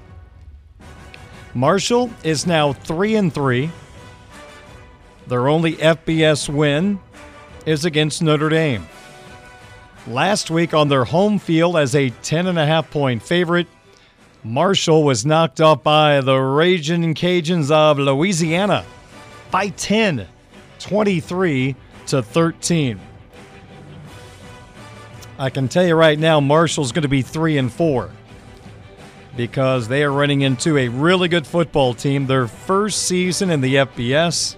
[1.54, 3.70] Marshall is now 3 and 3.
[5.26, 7.00] Their only FBS win
[7.64, 8.86] is against Notre Dame.
[10.06, 13.66] Last week on their home field as a 10.5 point favorite,
[14.44, 18.84] Marshall was knocked off by the Raging Cajuns of Louisiana
[19.50, 20.26] by 10,
[20.78, 21.74] 23
[22.06, 23.00] to 13.
[25.38, 28.10] I can tell you right now, Marshall's going to be three and four
[29.36, 32.26] because they are running into a really good football team.
[32.26, 34.56] Their first season in the FBS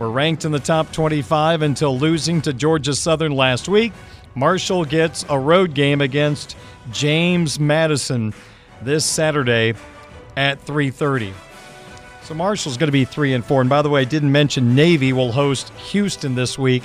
[0.00, 3.92] were ranked in the top 25 until losing to Georgia Southern last week.
[4.34, 6.56] Marshall gets a road game against
[6.90, 8.34] James Madison
[8.82, 9.74] this Saturday
[10.36, 11.32] at 3:30.
[12.22, 13.60] So Marshall's going to be 3 and 4.
[13.60, 16.82] And by the way, I didn't mention Navy will host Houston this week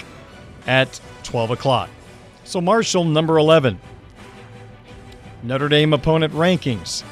[0.68, 1.90] at 12 o'clock.
[2.50, 3.80] So Marshall, number 11.
[5.44, 7.04] Notre Dame opponent rankings.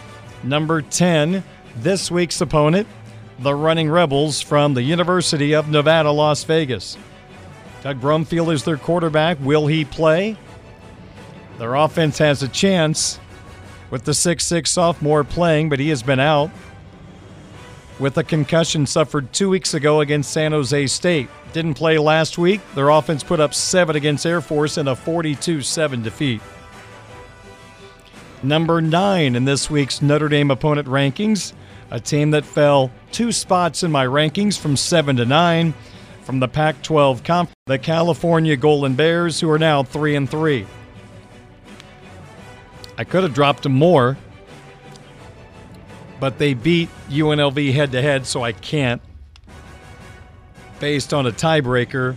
[0.41, 1.43] Number 10,
[1.75, 2.87] this week's opponent,
[3.37, 6.97] the Running Rebels from the University of Nevada, Las Vegas.
[7.83, 9.37] Doug Brumfield is their quarterback.
[9.39, 10.35] Will he play?
[11.59, 13.19] Their offense has a chance
[13.91, 16.49] with the 6'6 sophomore playing, but he has been out
[17.99, 21.29] with a concussion suffered two weeks ago against San Jose State.
[21.53, 22.61] Didn't play last week.
[22.75, 26.41] Their offense put up seven against Air Force in a 42 7 defeat.
[28.43, 31.53] Number nine in this week's Notre Dame opponent rankings,
[31.89, 35.73] a team that fell two spots in my rankings from seven to nine
[36.21, 40.67] from the Pac 12 Conference, the California Golden Bears, who are now three and three.
[42.97, 44.17] I could have dropped them more,
[46.19, 49.01] but they beat UNLV head to head, so I can't.
[50.79, 52.15] Based on a tiebreaker,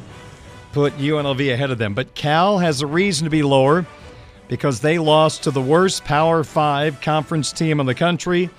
[0.72, 1.94] put UNLV ahead of them.
[1.94, 3.86] But Cal has a reason to be lower
[4.48, 8.50] because they lost to the worst Power Five conference team in the country,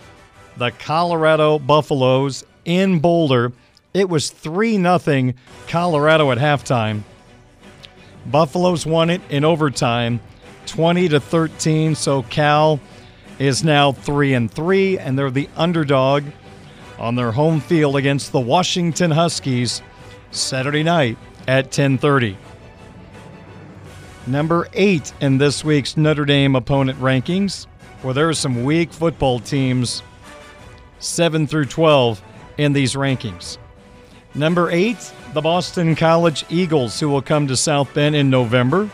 [0.57, 3.51] the Colorado Buffaloes in Boulder.
[3.93, 5.33] It was 3 0
[5.67, 7.01] Colorado at halftime.
[8.25, 10.19] Buffaloes won it in overtime,
[10.67, 11.95] 20 to 13.
[11.95, 12.79] So Cal
[13.41, 16.23] is now 3 and 3 and they're the underdog
[16.99, 19.81] on their home field against the Washington Huskies
[20.29, 21.17] Saturday night
[21.47, 22.37] at 10:30.
[24.27, 27.65] Number 8 in this week's Notre Dame opponent rankings,
[28.03, 30.03] Well, there are some weak football teams,
[30.99, 32.21] 7 through 12,
[32.59, 33.57] in these rankings.
[34.35, 34.97] Number 8,
[35.33, 38.87] the Boston College Eagles, who will come to South Bend in November.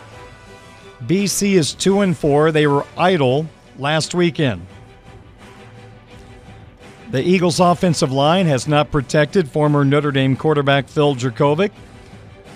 [1.05, 2.53] BC is 2 and 4.
[2.53, 3.45] They were idle
[3.79, 4.65] last weekend.
[7.11, 11.71] The Eagles' offensive line has not protected former Notre Dame quarterback Phil Jurkovec.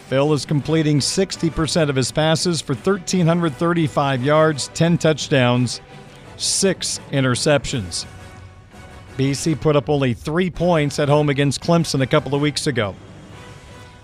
[0.08, 5.80] Phil is completing 60% of his passes for 1,335 yards, 10 touchdowns,
[6.36, 8.06] 6 interceptions.
[9.16, 12.94] BC put up only three points at home against Clemson a couple of weeks ago.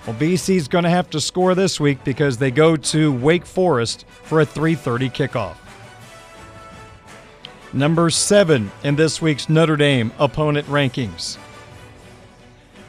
[0.05, 4.05] Well, BC's going to have to score this week because they go to Wake Forest
[4.23, 5.55] for a 3:30 kickoff.
[7.73, 11.37] Number 7 in this week's Notre Dame opponent rankings.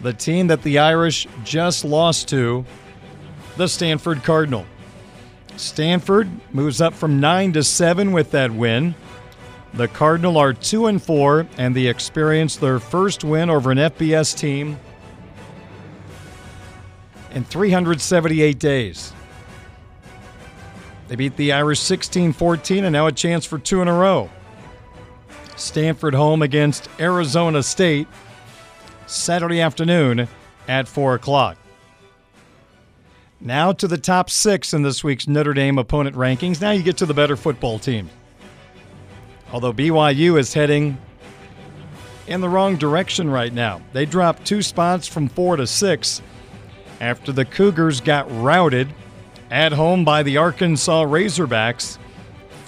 [0.00, 2.64] The team that the Irish just lost to,
[3.56, 4.64] the Stanford Cardinal.
[5.56, 8.94] Stanford moves up from 9 to 7 with that win.
[9.74, 14.38] The Cardinal are 2 and 4 and they experienced their first win over an FBS
[14.38, 14.78] team
[17.32, 19.12] in 378 days.
[21.08, 24.30] They beat the Irish 16 14 and now a chance for two in a row.
[25.58, 28.06] Stanford home against Arizona State
[29.06, 30.28] Saturday afternoon
[30.68, 31.56] at 4 o'clock.
[33.40, 36.60] Now to the top six in this week's Notre Dame opponent rankings.
[36.60, 38.10] Now you get to the better football team.
[39.52, 40.98] Although BYU is heading
[42.26, 43.80] in the wrong direction right now.
[43.92, 46.20] They dropped two spots from four to six
[47.00, 48.88] after the Cougars got routed
[49.50, 51.96] at home by the Arkansas Razorbacks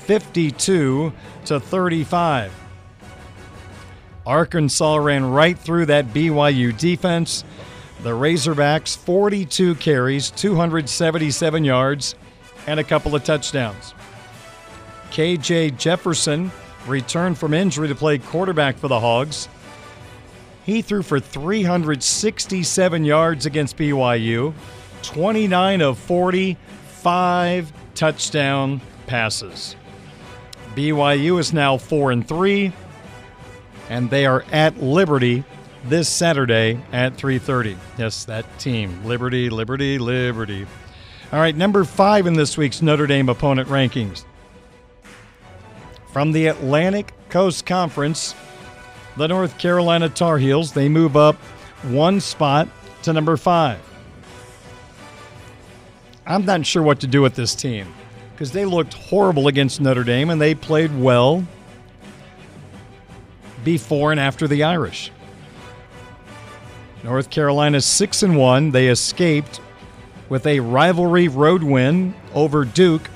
[0.07, 1.13] 52
[1.45, 2.53] to 35.
[4.31, 7.43] Arkansas ran right through that BYU defense.
[8.05, 12.15] The Razorbacks 42 carries, 277 yards,
[12.69, 13.93] and a couple of touchdowns.
[15.11, 16.53] KJ Jefferson
[16.87, 19.49] returned from injury to play quarterback for the Hogs.
[20.65, 24.55] He threw for 367 yards against BYU,
[25.03, 29.75] 29 of 45 touchdown passes.
[30.77, 32.73] BYU is now 4 and 3
[33.91, 35.45] and they are at Liberty
[35.85, 37.77] this Saturday at 3:30.
[37.99, 40.67] Yes, that team, Liberty, Liberty, Liberty.
[41.33, 44.25] All right, number 5 in this week's Notre Dame opponent rankings.
[46.13, 48.35] From the Atlantic Coast Conference,
[49.17, 51.37] the North Carolina Tar Heels, they move up
[51.83, 52.69] one spot
[53.03, 53.79] to number 5.
[56.27, 57.93] I'm not sure what to do with this team
[58.33, 61.45] because they looked horrible against Notre Dame and they played well
[63.65, 65.11] before and after the Irish.
[67.03, 69.61] North Carolina 6 and 1, they escaped
[70.29, 73.09] with a rivalry road win over Duke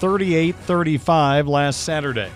[0.00, 2.30] 38-35 last Saturday.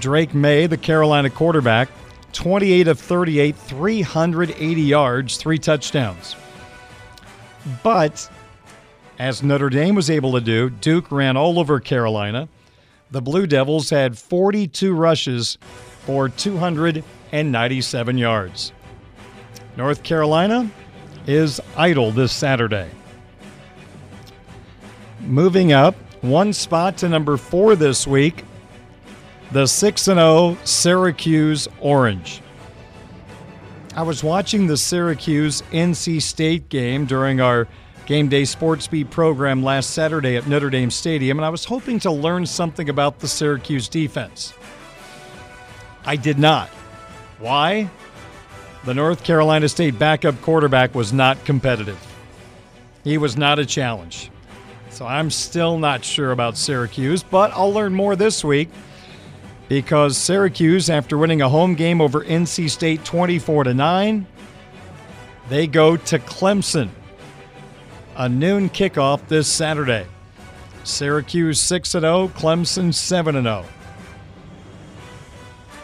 [0.00, 1.90] Drake Maye, the Carolina quarterback,
[2.32, 6.36] 28 of 38, 380 yards, 3 touchdowns.
[7.82, 8.30] But
[9.18, 12.48] as Notre Dame was able to do, Duke ran all over Carolina.
[13.10, 15.58] The Blue Devils had 42 rushes
[16.04, 18.72] for 297 yards.
[19.76, 20.70] North Carolina
[21.26, 22.90] is idle this Saturday.
[25.20, 28.44] Moving up one spot to number four this week,
[29.52, 32.42] the 6 0 Syracuse Orange.
[33.96, 37.66] I was watching the Syracuse NC State game during our
[38.06, 41.98] Game Day Sports Beat program last Saturday at Notre Dame Stadium, and I was hoping
[42.00, 44.52] to learn something about the Syracuse defense.
[46.04, 46.68] I did not.
[47.38, 47.90] Why?
[48.84, 51.98] The North Carolina State backup quarterback was not competitive.
[53.04, 54.30] He was not a challenge.
[54.90, 58.68] So I'm still not sure about Syracuse, but I'll learn more this week
[59.68, 64.26] because Syracuse, after winning a home game over NC State 24 to 9,
[65.48, 66.90] they go to Clemson.
[68.16, 70.06] A noon kickoff this Saturday.
[70.84, 73.64] Syracuse 6 0, Clemson 7 0.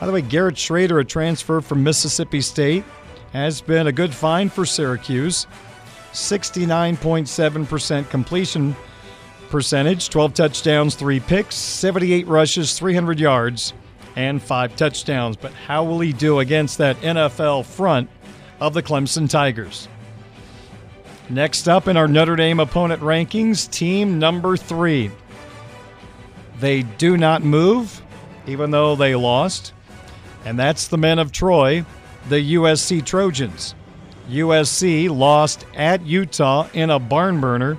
[0.00, 2.84] By the way, Garrett Shrader, a transfer from Mississippi State,
[3.32, 5.46] has been a good find for Syracuse.
[6.12, 8.76] 69.7% completion
[9.50, 13.72] percentage, 12 touchdowns, 3 picks, 78 rushes, 300 yards,
[14.16, 15.36] and 5 touchdowns.
[15.36, 18.08] But how will he do against that NFL front
[18.60, 19.88] of the Clemson Tigers?
[21.28, 25.10] Next up in our Notre Dame opponent rankings, team number 3.
[26.58, 28.02] They do not move,
[28.46, 29.72] even though they lost
[30.46, 31.84] and that's the men of Troy,
[32.28, 33.74] the USC Trojans.
[34.30, 37.76] USC lost at Utah in a barn burner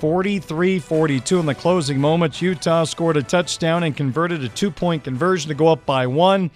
[0.00, 2.42] 43 42 in the closing moments.
[2.42, 6.50] Utah scored a touchdown and converted a two point conversion to go up by one,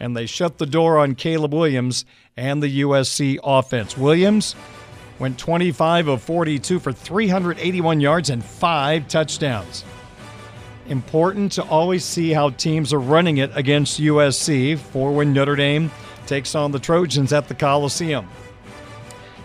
[0.00, 2.04] and they shut the door on Caleb Williams
[2.36, 3.96] and the USC offense.
[3.96, 4.56] Williams
[5.20, 9.84] went 25 of 42 for 381 yards and five touchdowns.
[10.90, 15.88] Important to always see how teams are running it against USC for when Notre Dame
[16.26, 18.28] takes on the Trojans at the Coliseum.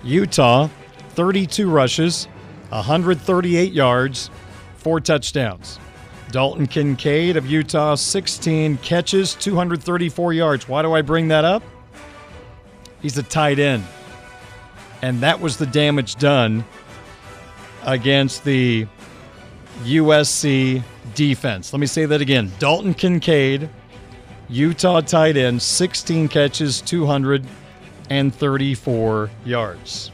[0.04, 0.70] Utah,
[1.10, 2.26] 32 rushes,
[2.70, 4.32] 138 yards,
[4.78, 5.80] four touchdowns.
[6.32, 10.68] Dalton Kincaid of Utah, 16 catches, 234 yards.
[10.68, 11.62] Why do I bring that up?
[13.04, 13.84] He's a tight end.
[15.04, 16.66] And that was the damage done
[17.84, 18.88] against the
[19.84, 21.72] USC defense.
[21.74, 22.52] Let me say that again.
[22.60, 23.70] Dalton Kincaid,
[24.50, 30.12] Utah tight end, 16 catches, 234 yards.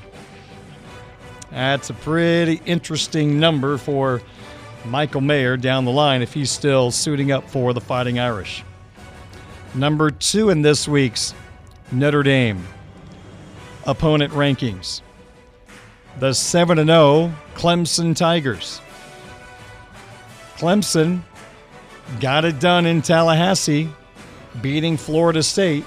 [1.52, 4.22] That's a pretty interesting number for
[4.86, 8.64] Michael Mayer down the line if he's still suiting up for the Fighting Irish.
[9.76, 11.34] Number two in this week's
[11.92, 12.66] Notre Dame
[13.86, 15.02] opponent rankings
[16.20, 18.82] the 7 0 Clemson Tigers.
[20.62, 21.22] Clemson
[22.20, 23.90] got it done in Tallahassee,
[24.62, 25.84] beating Florida State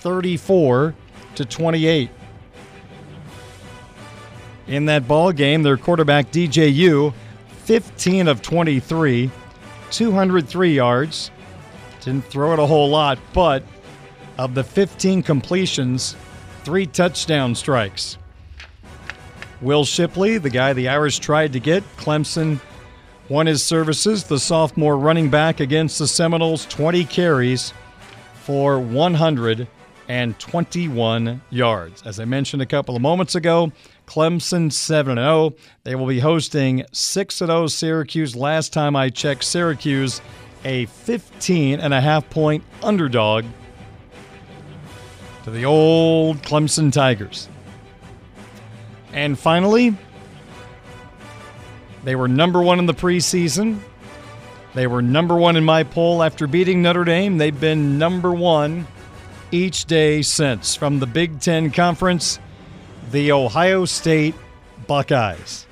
[0.00, 0.94] 34
[1.36, 2.10] to 28.
[4.66, 7.14] In that ball game, their quarterback DJU,
[7.64, 9.30] 15 of 23,
[9.90, 11.30] 203 yards.
[12.02, 13.62] Didn't throw it a whole lot, but
[14.36, 16.16] of the 15 completions,
[16.64, 18.18] three touchdown strikes.
[19.62, 22.60] Will Shipley, the guy the Irish tried to get, Clemson
[23.28, 24.24] won his services.
[24.24, 27.72] The sophomore running back against the Seminoles, 20 carries
[28.34, 32.02] for 121 yards.
[32.04, 33.72] As I mentioned a couple of moments ago,
[34.06, 35.54] Clemson 7 0.
[35.84, 38.34] They will be hosting 6 0 Syracuse.
[38.36, 40.22] Last time I checked, Syracuse
[40.64, 43.44] a 15 and a half point underdog
[45.44, 47.48] to the old Clemson Tigers.
[49.12, 49.96] And finally,
[52.04, 53.80] they were number one in the preseason.
[54.74, 57.38] They were number one in my poll after beating Notre Dame.
[57.38, 58.86] They've been number one
[59.50, 60.74] each day since.
[60.74, 62.38] From the Big Ten Conference,
[63.10, 64.34] the Ohio State
[64.86, 65.66] Buckeyes.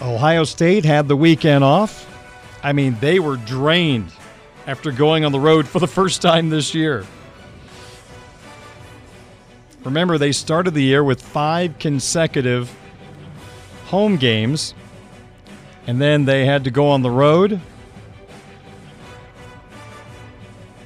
[0.00, 2.08] Ohio State had the weekend off.
[2.62, 4.10] I mean, they were drained
[4.66, 7.04] after going on the road for the first time this year.
[9.84, 12.74] Remember, they started the year with five consecutive
[13.86, 14.74] home games,
[15.86, 17.60] and then they had to go on the road.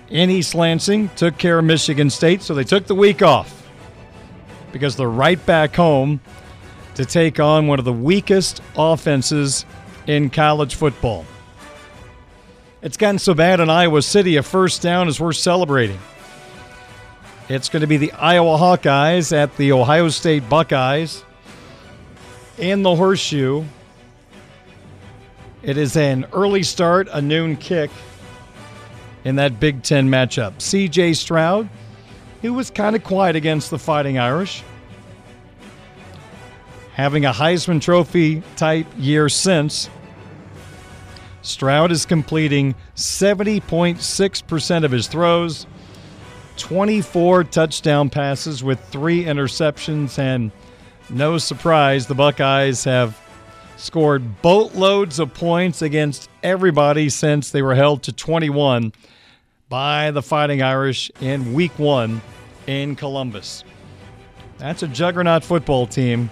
[0.09, 3.68] In East Lansing, took care of Michigan State, so they took the week off
[4.72, 6.20] because they're right back home
[6.94, 9.66] to take on one of the weakest offenses
[10.07, 11.24] in college football.
[12.82, 15.99] It's gotten so bad in Iowa City, a first down is worth celebrating.
[17.49, 21.24] It's going to be the Iowa Hawkeyes at the Ohio State Buckeyes
[22.59, 23.64] in the horseshoe.
[25.67, 27.91] It is an early start, a noon kick
[29.25, 30.53] in that Big Ten matchup.
[30.59, 31.69] CJ Stroud,
[32.41, 34.62] who was kind of quiet against the Fighting Irish,
[36.93, 39.91] having a Heisman Trophy type year since.
[41.43, 45.67] Stroud is completing 70.6% of his throws
[46.59, 50.53] 24 touchdown passes with three interceptions, and
[51.11, 53.21] no surprise, the Buckeyes have
[53.77, 58.93] scored boatloads of points against everybody since they were held to 21
[59.68, 62.21] by the Fighting Irish in week one
[62.67, 63.64] in Columbus.
[64.59, 66.30] That's a juggernaut football team.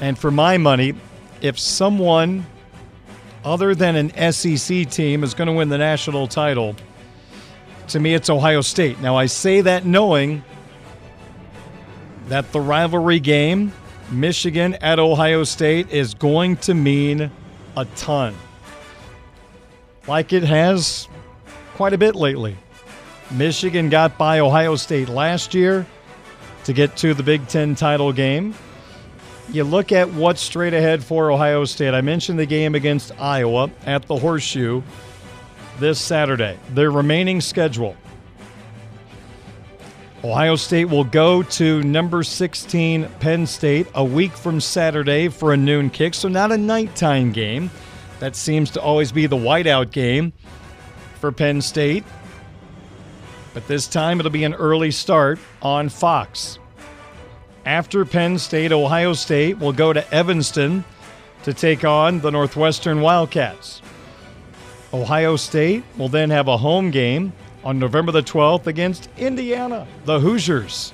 [0.00, 0.94] And for my money,
[1.40, 2.46] if someone
[3.44, 6.76] other than an SEC team is going to win the national title,
[7.88, 9.00] to me, it's Ohio State.
[9.00, 10.44] Now, I say that knowing
[12.28, 13.72] that the rivalry game,
[14.10, 17.30] Michigan at Ohio State, is going to mean
[17.76, 18.34] a ton.
[20.06, 21.08] Like it has
[21.74, 22.56] quite a bit lately.
[23.30, 25.86] Michigan got by Ohio State last year
[26.64, 28.54] to get to the Big Ten title game.
[29.50, 31.94] You look at what's straight ahead for Ohio State.
[31.94, 34.82] I mentioned the game against Iowa at the Horseshoe
[35.78, 36.58] this Saturday.
[36.70, 37.96] Their remaining schedule
[40.24, 45.56] Ohio State will go to number 16 Penn State a week from Saturday for a
[45.56, 47.70] noon kick, so not a nighttime game.
[48.18, 50.32] That seems to always be the whiteout game
[51.20, 52.02] for Penn State.
[53.54, 56.58] But this time it'll be an early start on Fox.
[57.64, 60.84] After Penn State, Ohio State will go to Evanston
[61.44, 63.82] to take on the Northwestern Wildcats.
[64.92, 67.32] Ohio State will then have a home game
[67.64, 70.92] on November the 12th against Indiana, the Hoosiers.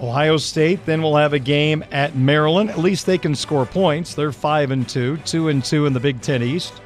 [0.00, 2.70] Ohio State then will have a game at Maryland.
[2.70, 4.14] At least they can score points.
[4.14, 6.80] They're 5 and 2, 2 and 2 in the Big 10 East.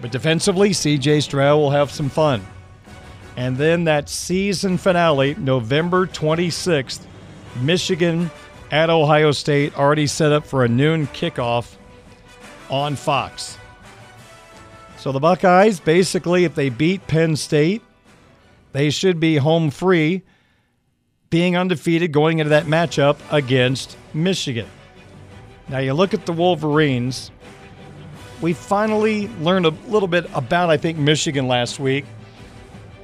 [0.00, 2.46] But defensively, CJ Stroud will have some fun.
[3.36, 7.00] And then that season finale, November 26th,
[7.60, 8.30] Michigan
[8.70, 11.74] at Ohio State, already set up for a noon kickoff
[12.70, 13.58] on Fox.
[15.06, 17.80] So the Buckeyes, basically, if they beat Penn State,
[18.72, 20.22] they should be home free,
[21.30, 24.66] being undefeated going into that matchup against Michigan.
[25.68, 27.30] Now you look at the Wolverines.
[28.40, 32.04] We finally learned a little bit about, I think, Michigan last week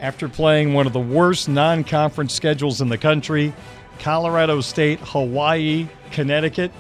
[0.01, 3.55] after playing one of the worst non conference schedules in the country
[4.01, 6.73] Colorado State, Hawaii, Connecticut.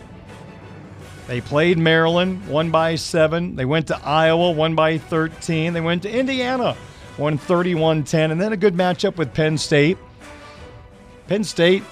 [1.26, 3.54] They played Maryland, won by seven.
[3.54, 5.72] They went to Iowa, won by 13.
[5.72, 6.76] They went to Indiana,
[7.16, 8.30] won 31 10.
[8.30, 9.98] And then a good matchup with Penn State.
[11.28, 11.84] Penn State,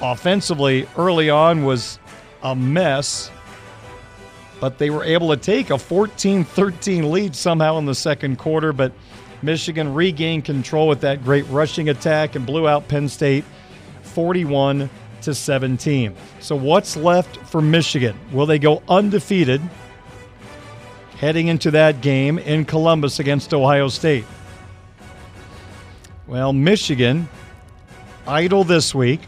[0.00, 1.98] offensively, early on was
[2.42, 3.30] a mess,
[4.60, 8.72] but they were able to take a 14 13 lead somehow in the second quarter.
[8.72, 8.92] But
[9.42, 13.44] Michigan regained control with that great rushing attack and blew out Penn State
[14.02, 14.90] 41
[15.24, 16.14] to 17.
[16.40, 18.18] So what's left for Michigan?
[18.32, 19.60] Will they go undefeated
[21.18, 24.24] heading into that game in Columbus against Ohio State?
[26.26, 27.28] Well, Michigan
[28.26, 29.20] idle this week.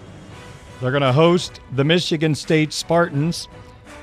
[0.80, 3.48] They're going to host the Michigan State Spartans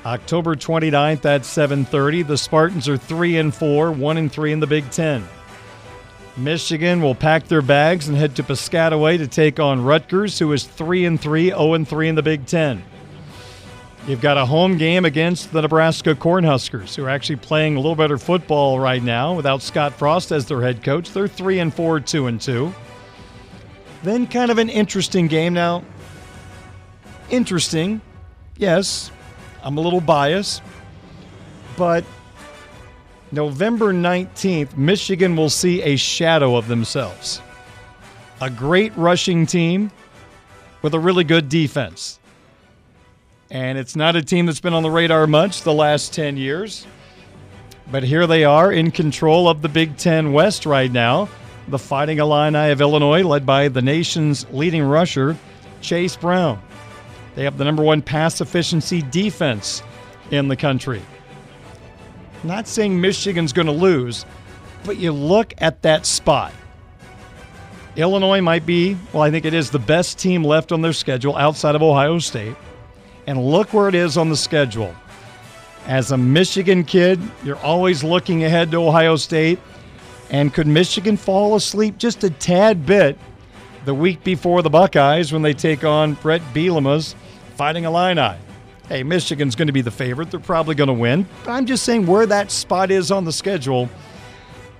[0.04, 2.26] October 29th at 7:30.
[2.26, 5.26] The Spartans are 3 and 4, 1 and 3 in the Big 10.
[6.36, 10.64] Michigan will pack their bags and head to Piscataway to take on Rutgers, who is
[10.64, 12.82] 3 and 3, 0 and 3 in the Big 10.
[14.08, 17.94] You've got a home game against the Nebraska Cornhuskers, who are actually playing a little
[17.94, 21.10] better football right now without Scott Frost as their head coach.
[21.12, 22.74] They're 3 and 4, 2 and 2.
[24.02, 25.84] Then kind of an interesting game now.
[27.30, 28.00] Interesting.
[28.58, 29.10] Yes,
[29.62, 30.62] I'm a little biased,
[31.78, 32.04] but
[33.34, 37.42] November 19th, Michigan will see a shadow of themselves.
[38.40, 39.90] A great rushing team
[40.82, 42.20] with a really good defense.
[43.50, 46.86] And it's not a team that's been on the radar much the last 10 years.
[47.90, 51.28] But here they are in control of the Big Ten West right now.
[51.68, 55.36] The Fighting Illini of Illinois, led by the nation's leading rusher,
[55.80, 56.62] Chase Brown.
[57.34, 59.82] They have the number one pass efficiency defense
[60.30, 61.02] in the country.
[62.44, 64.26] Not saying Michigan's going to lose,
[64.84, 66.52] but you look at that spot.
[67.96, 71.36] Illinois might be, well, I think it is the best team left on their schedule
[71.36, 72.54] outside of Ohio State.
[73.26, 74.94] And look where it is on the schedule.
[75.86, 79.58] As a Michigan kid, you're always looking ahead to Ohio State.
[80.28, 83.18] And could Michigan fall asleep just a tad bit
[83.86, 87.14] the week before the Buckeyes when they take on Bret Bielema's
[87.56, 88.36] Fighting Illini?
[88.88, 90.30] Hey, Michigan's going to be the favorite.
[90.30, 91.26] They're probably going to win.
[91.44, 93.88] But I'm just saying where that spot is on the schedule,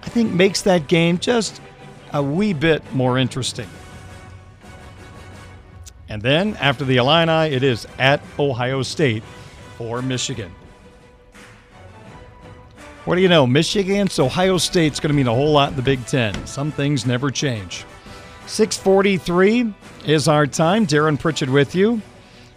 [0.03, 1.61] I think makes that game just
[2.13, 3.69] a wee bit more interesting.
[6.09, 9.23] And then after the Illini, it is at Ohio State
[9.79, 10.53] for Michigan.
[13.07, 13.47] What do you know?
[13.47, 16.47] Michigan's Ohio State's going to mean a whole lot in the Big Ten.
[16.47, 17.85] Some things never change.
[18.47, 19.73] 643
[20.07, 20.85] is our time.
[20.85, 22.03] Darin Pritchett with you.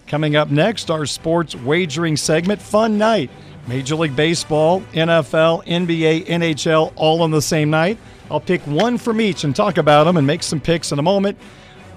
[0.07, 2.61] Coming up next, our sports wagering segment.
[2.61, 3.29] Fun night.
[3.67, 7.97] Major League Baseball, NFL, NBA, NHL, all on the same night.
[8.31, 11.01] I'll pick one from each and talk about them and make some picks in a
[11.01, 11.37] moment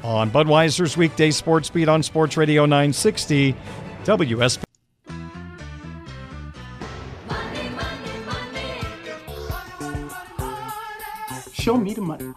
[0.02, 3.54] on Budweiser's weekday sports beat on Sports Radio 960
[4.02, 4.64] WSB.
[11.52, 12.32] Show me the money.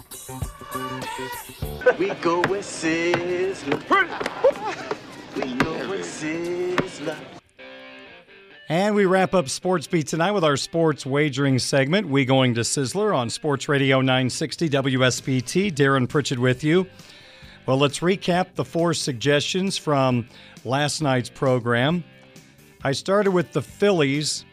[1.98, 3.80] we go with Sizzler.
[8.70, 12.08] And we wrap up Sports Beat tonight with our sports wagering segment.
[12.08, 15.76] We going to Sizzler on Sports Radio 960 WSBT.
[15.76, 16.88] Darin Pritchett with you.
[17.66, 20.28] Well, let's recap the four suggestions from
[20.66, 22.04] last night's program.
[22.84, 24.46] I started with the Phillies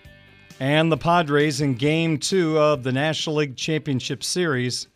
[0.61, 4.89] and the Padres in game two of the National League Championship Series.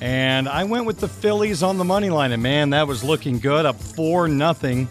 [0.00, 3.38] And I went with the Phillies on the money line, and man, that was looking
[3.38, 4.88] good, up 4 nothing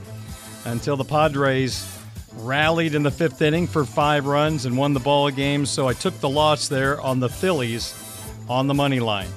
[0.66, 1.88] until the Padres
[2.38, 5.66] rallied in the fifth inning for five runs and won the ball game.
[5.66, 7.94] So I took the loss there on the Phillies
[8.50, 9.30] on the money line.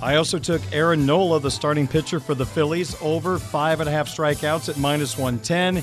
[0.00, 3.92] I also took Aaron Nola, the starting pitcher for the Phillies, over five and a
[3.92, 5.82] half strikeouts at minus 110.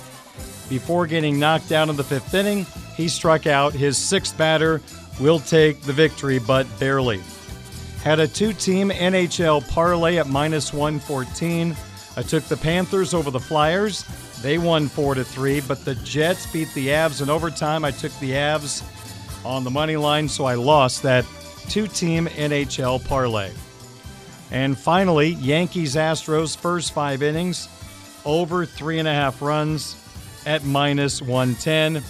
[0.70, 2.66] Before getting knocked out in the fifth inning,
[2.96, 3.74] he struck out.
[3.74, 4.82] His sixth batter
[5.20, 7.22] will take the victory, but barely.
[8.06, 11.76] Had a two team NHL parlay at minus 114.
[12.16, 14.06] I took the Panthers over the Flyers.
[14.44, 17.84] They won 4 to 3, but the Jets beat the Avs in overtime.
[17.84, 18.84] I took the Avs
[19.44, 21.26] on the money line, so I lost that
[21.68, 23.52] two team NHL parlay.
[24.52, 27.68] And finally, Yankees Astros first five innings,
[28.24, 29.96] over three and a half runs
[30.46, 32.04] at minus 110.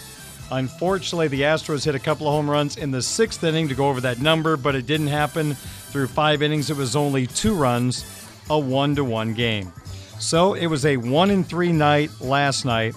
[0.52, 3.90] Unfortunately, the Astros hit a couple of home runs in the sixth inning to go
[3.90, 5.56] over that number, but it didn't happen.
[5.56, 8.06] Through five innings, it was only two runs,
[8.50, 9.74] a one to one game.
[10.20, 12.96] So it was a one and three night last night.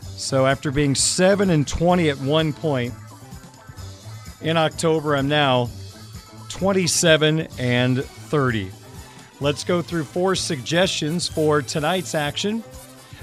[0.00, 2.94] So after being seven and 20 at one point
[4.40, 5.68] in October, I'm now
[6.50, 8.70] 27 and 30.
[9.40, 12.64] Let's go through four suggestions for tonight's action.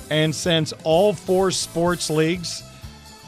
[0.10, 2.62] And since all four sports leagues,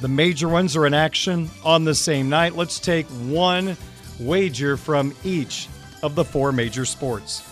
[0.02, 3.78] the major ones are in action on the same night, let's take one
[4.20, 5.68] wager from each
[6.04, 7.44] of the four major sports.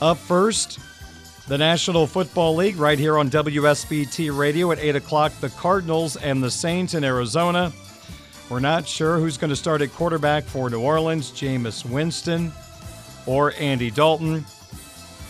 [0.00, 0.78] Up first,
[1.48, 5.32] the National Football League, right here on WSBT Radio at 8 o'clock.
[5.40, 7.72] The Cardinals and the Saints in Arizona.
[8.48, 12.52] We're not sure who's going to start at quarterback for New Orleans, Jameis Winston
[13.26, 14.44] or Andy Dalton.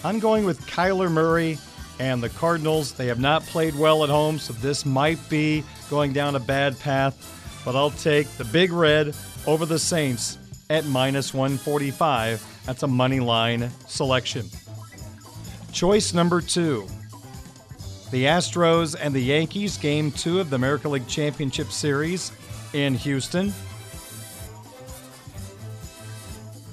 [0.04, 1.58] I'm going with Kyler Murray
[1.98, 2.92] and the Cardinals.
[2.92, 6.78] They have not played well at home, so this might be going down a bad
[6.80, 7.62] path.
[7.64, 9.14] But I'll take the Big Red
[9.46, 10.38] over the Saints
[10.70, 12.44] at minus 145.
[12.66, 14.48] That's a money line selection.
[15.72, 16.86] Choice number two
[18.10, 22.30] the Astros and the Yankees, game two of the American League Championship Series
[22.74, 23.54] in Houston.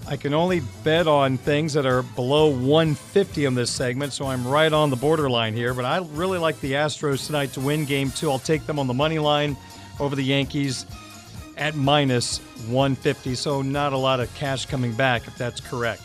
[0.10, 4.46] I can only bet on things that are below 150 in this segment, so I'm
[4.46, 5.76] right on the borderline here.
[5.76, 8.32] But I really like the Astros tonight to win game two.
[8.32, 9.56] I'll take them on the money line
[10.00, 10.88] over the Yankees
[11.58, 16.02] at minus 150, so not a lot of cash coming back if that's correct.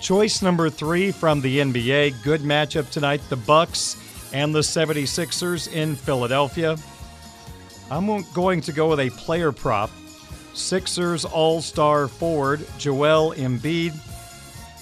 [0.00, 2.22] Choice number three from the NBA.
[2.24, 3.20] Good matchup tonight.
[3.28, 3.98] The Bucks
[4.32, 6.78] and the 76ers in Philadelphia.
[7.90, 9.90] I'm going to go with a player prop
[10.56, 13.94] Sixers All Star forward Joel Embiid.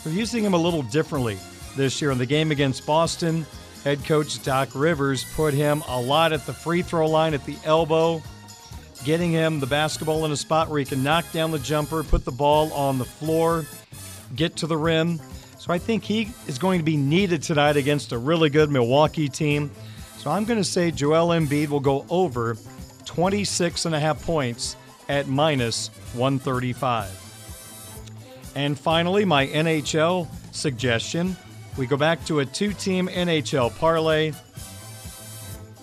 [0.04, 1.36] We're using him a little differently
[1.76, 3.44] this year in the game against Boston.
[3.82, 7.56] Head coach Doc Rivers put him a lot at the free throw line at the
[7.64, 8.22] elbow,
[9.04, 12.24] getting him the basketball in a spot where he can knock down the jumper, put
[12.24, 13.66] the ball on the floor,
[14.36, 15.20] get to the rim.
[15.58, 19.28] So I think he is going to be needed tonight against a really good Milwaukee
[19.28, 19.70] team.
[20.18, 22.56] So I'm going to say Joel Embiid will go over
[23.04, 24.76] 26 and a half points
[25.08, 27.24] at minus 135.
[28.54, 31.36] And finally, my NHL suggestion.
[31.76, 34.32] We go back to a two team NHL parlay.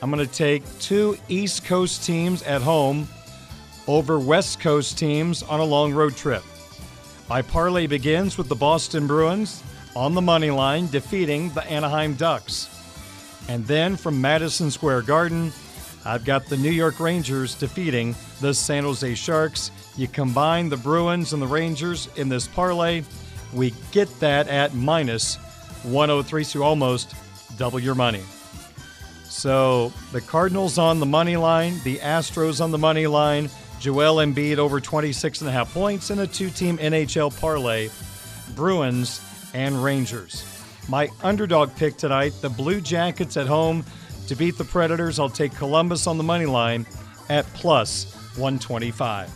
[0.01, 3.07] I'm going to take two East Coast teams at home
[3.87, 6.43] over West Coast teams on a long road trip.
[7.29, 9.61] My parlay begins with the Boston Bruins
[9.95, 12.69] on the money line defeating the Anaheim Ducks.
[13.49, 15.51] And then from Madison Square Garden,
[16.05, 19.71] I've got the New York Rangers defeating the San Jose Sharks.
[19.95, 23.03] You combine the Bruins and the Rangers in this parlay,
[23.53, 25.35] we get that at minus
[25.83, 27.13] 103, so almost
[27.57, 28.21] double your money.
[29.25, 33.49] So the Cardinals on the money line, the Astros on the money line,
[33.79, 37.89] Joel Embiid over 26 and a half points in a two-team NHL parlay,
[38.55, 39.21] Bruins
[39.53, 40.45] and Rangers.
[40.87, 43.83] My underdog pick tonight, the Blue Jackets at home
[44.27, 46.85] to beat the Predators, I'll take Columbus on the money line
[47.29, 49.29] at plus 125.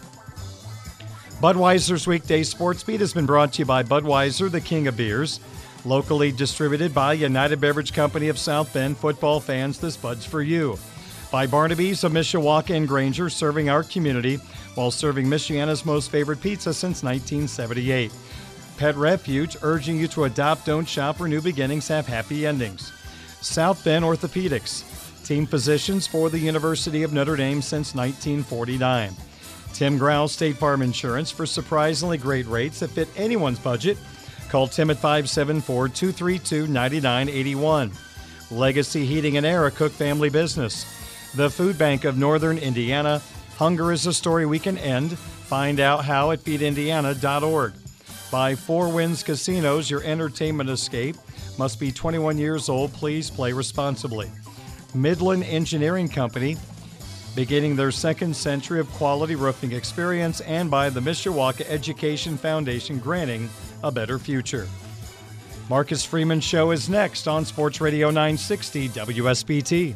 [1.42, 5.40] Budweiser's weekday sports beat has been brought to you by Budweiser, the king of beers.
[5.84, 8.98] Locally distributed by United Beverage Company of South Bend.
[8.98, 10.80] Football fans, this Bud's for you.
[11.32, 14.38] By Barnaby's of Mishawaka and Granger, serving our community
[14.76, 18.12] while serving Michiana's most favorite pizza since 1978.
[18.78, 22.92] Pet Refuge, urging you to adopt, don't shop, or new beginnings have happy endings.
[23.46, 24.84] South Bend Orthopedics,
[25.24, 29.14] team physicians for the University of Notre Dame since 1949.
[29.72, 33.98] Tim Growl State Farm Insurance for surprisingly great rates that fit anyone's budget.
[34.50, 37.92] Call Tim at 574 232 9981.
[38.50, 40.84] Legacy Heating and Air, a Cook family business.
[41.36, 43.22] The Food Bank of Northern Indiana.
[43.58, 45.18] Hunger is a story we can end.
[45.18, 47.74] Find out how at feedindiana.org.
[48.32, 51.16] By Four Winds Casinos, your entertainment escape.
[51.58, 52.92] Must be 21 years old.
[52.94, 54.30] Please play responsibly.
[54.94, 56.58] Midland Engineering Company,
[57.36, 63.50] beginning their second century of quality roofing experience, and by the Mishawaka Education Foundation, granting
[63.84, 64.68] a better future.
[65.70, 69.96] Marcus Freeman Show is next on Sports Radio 960 WSBT.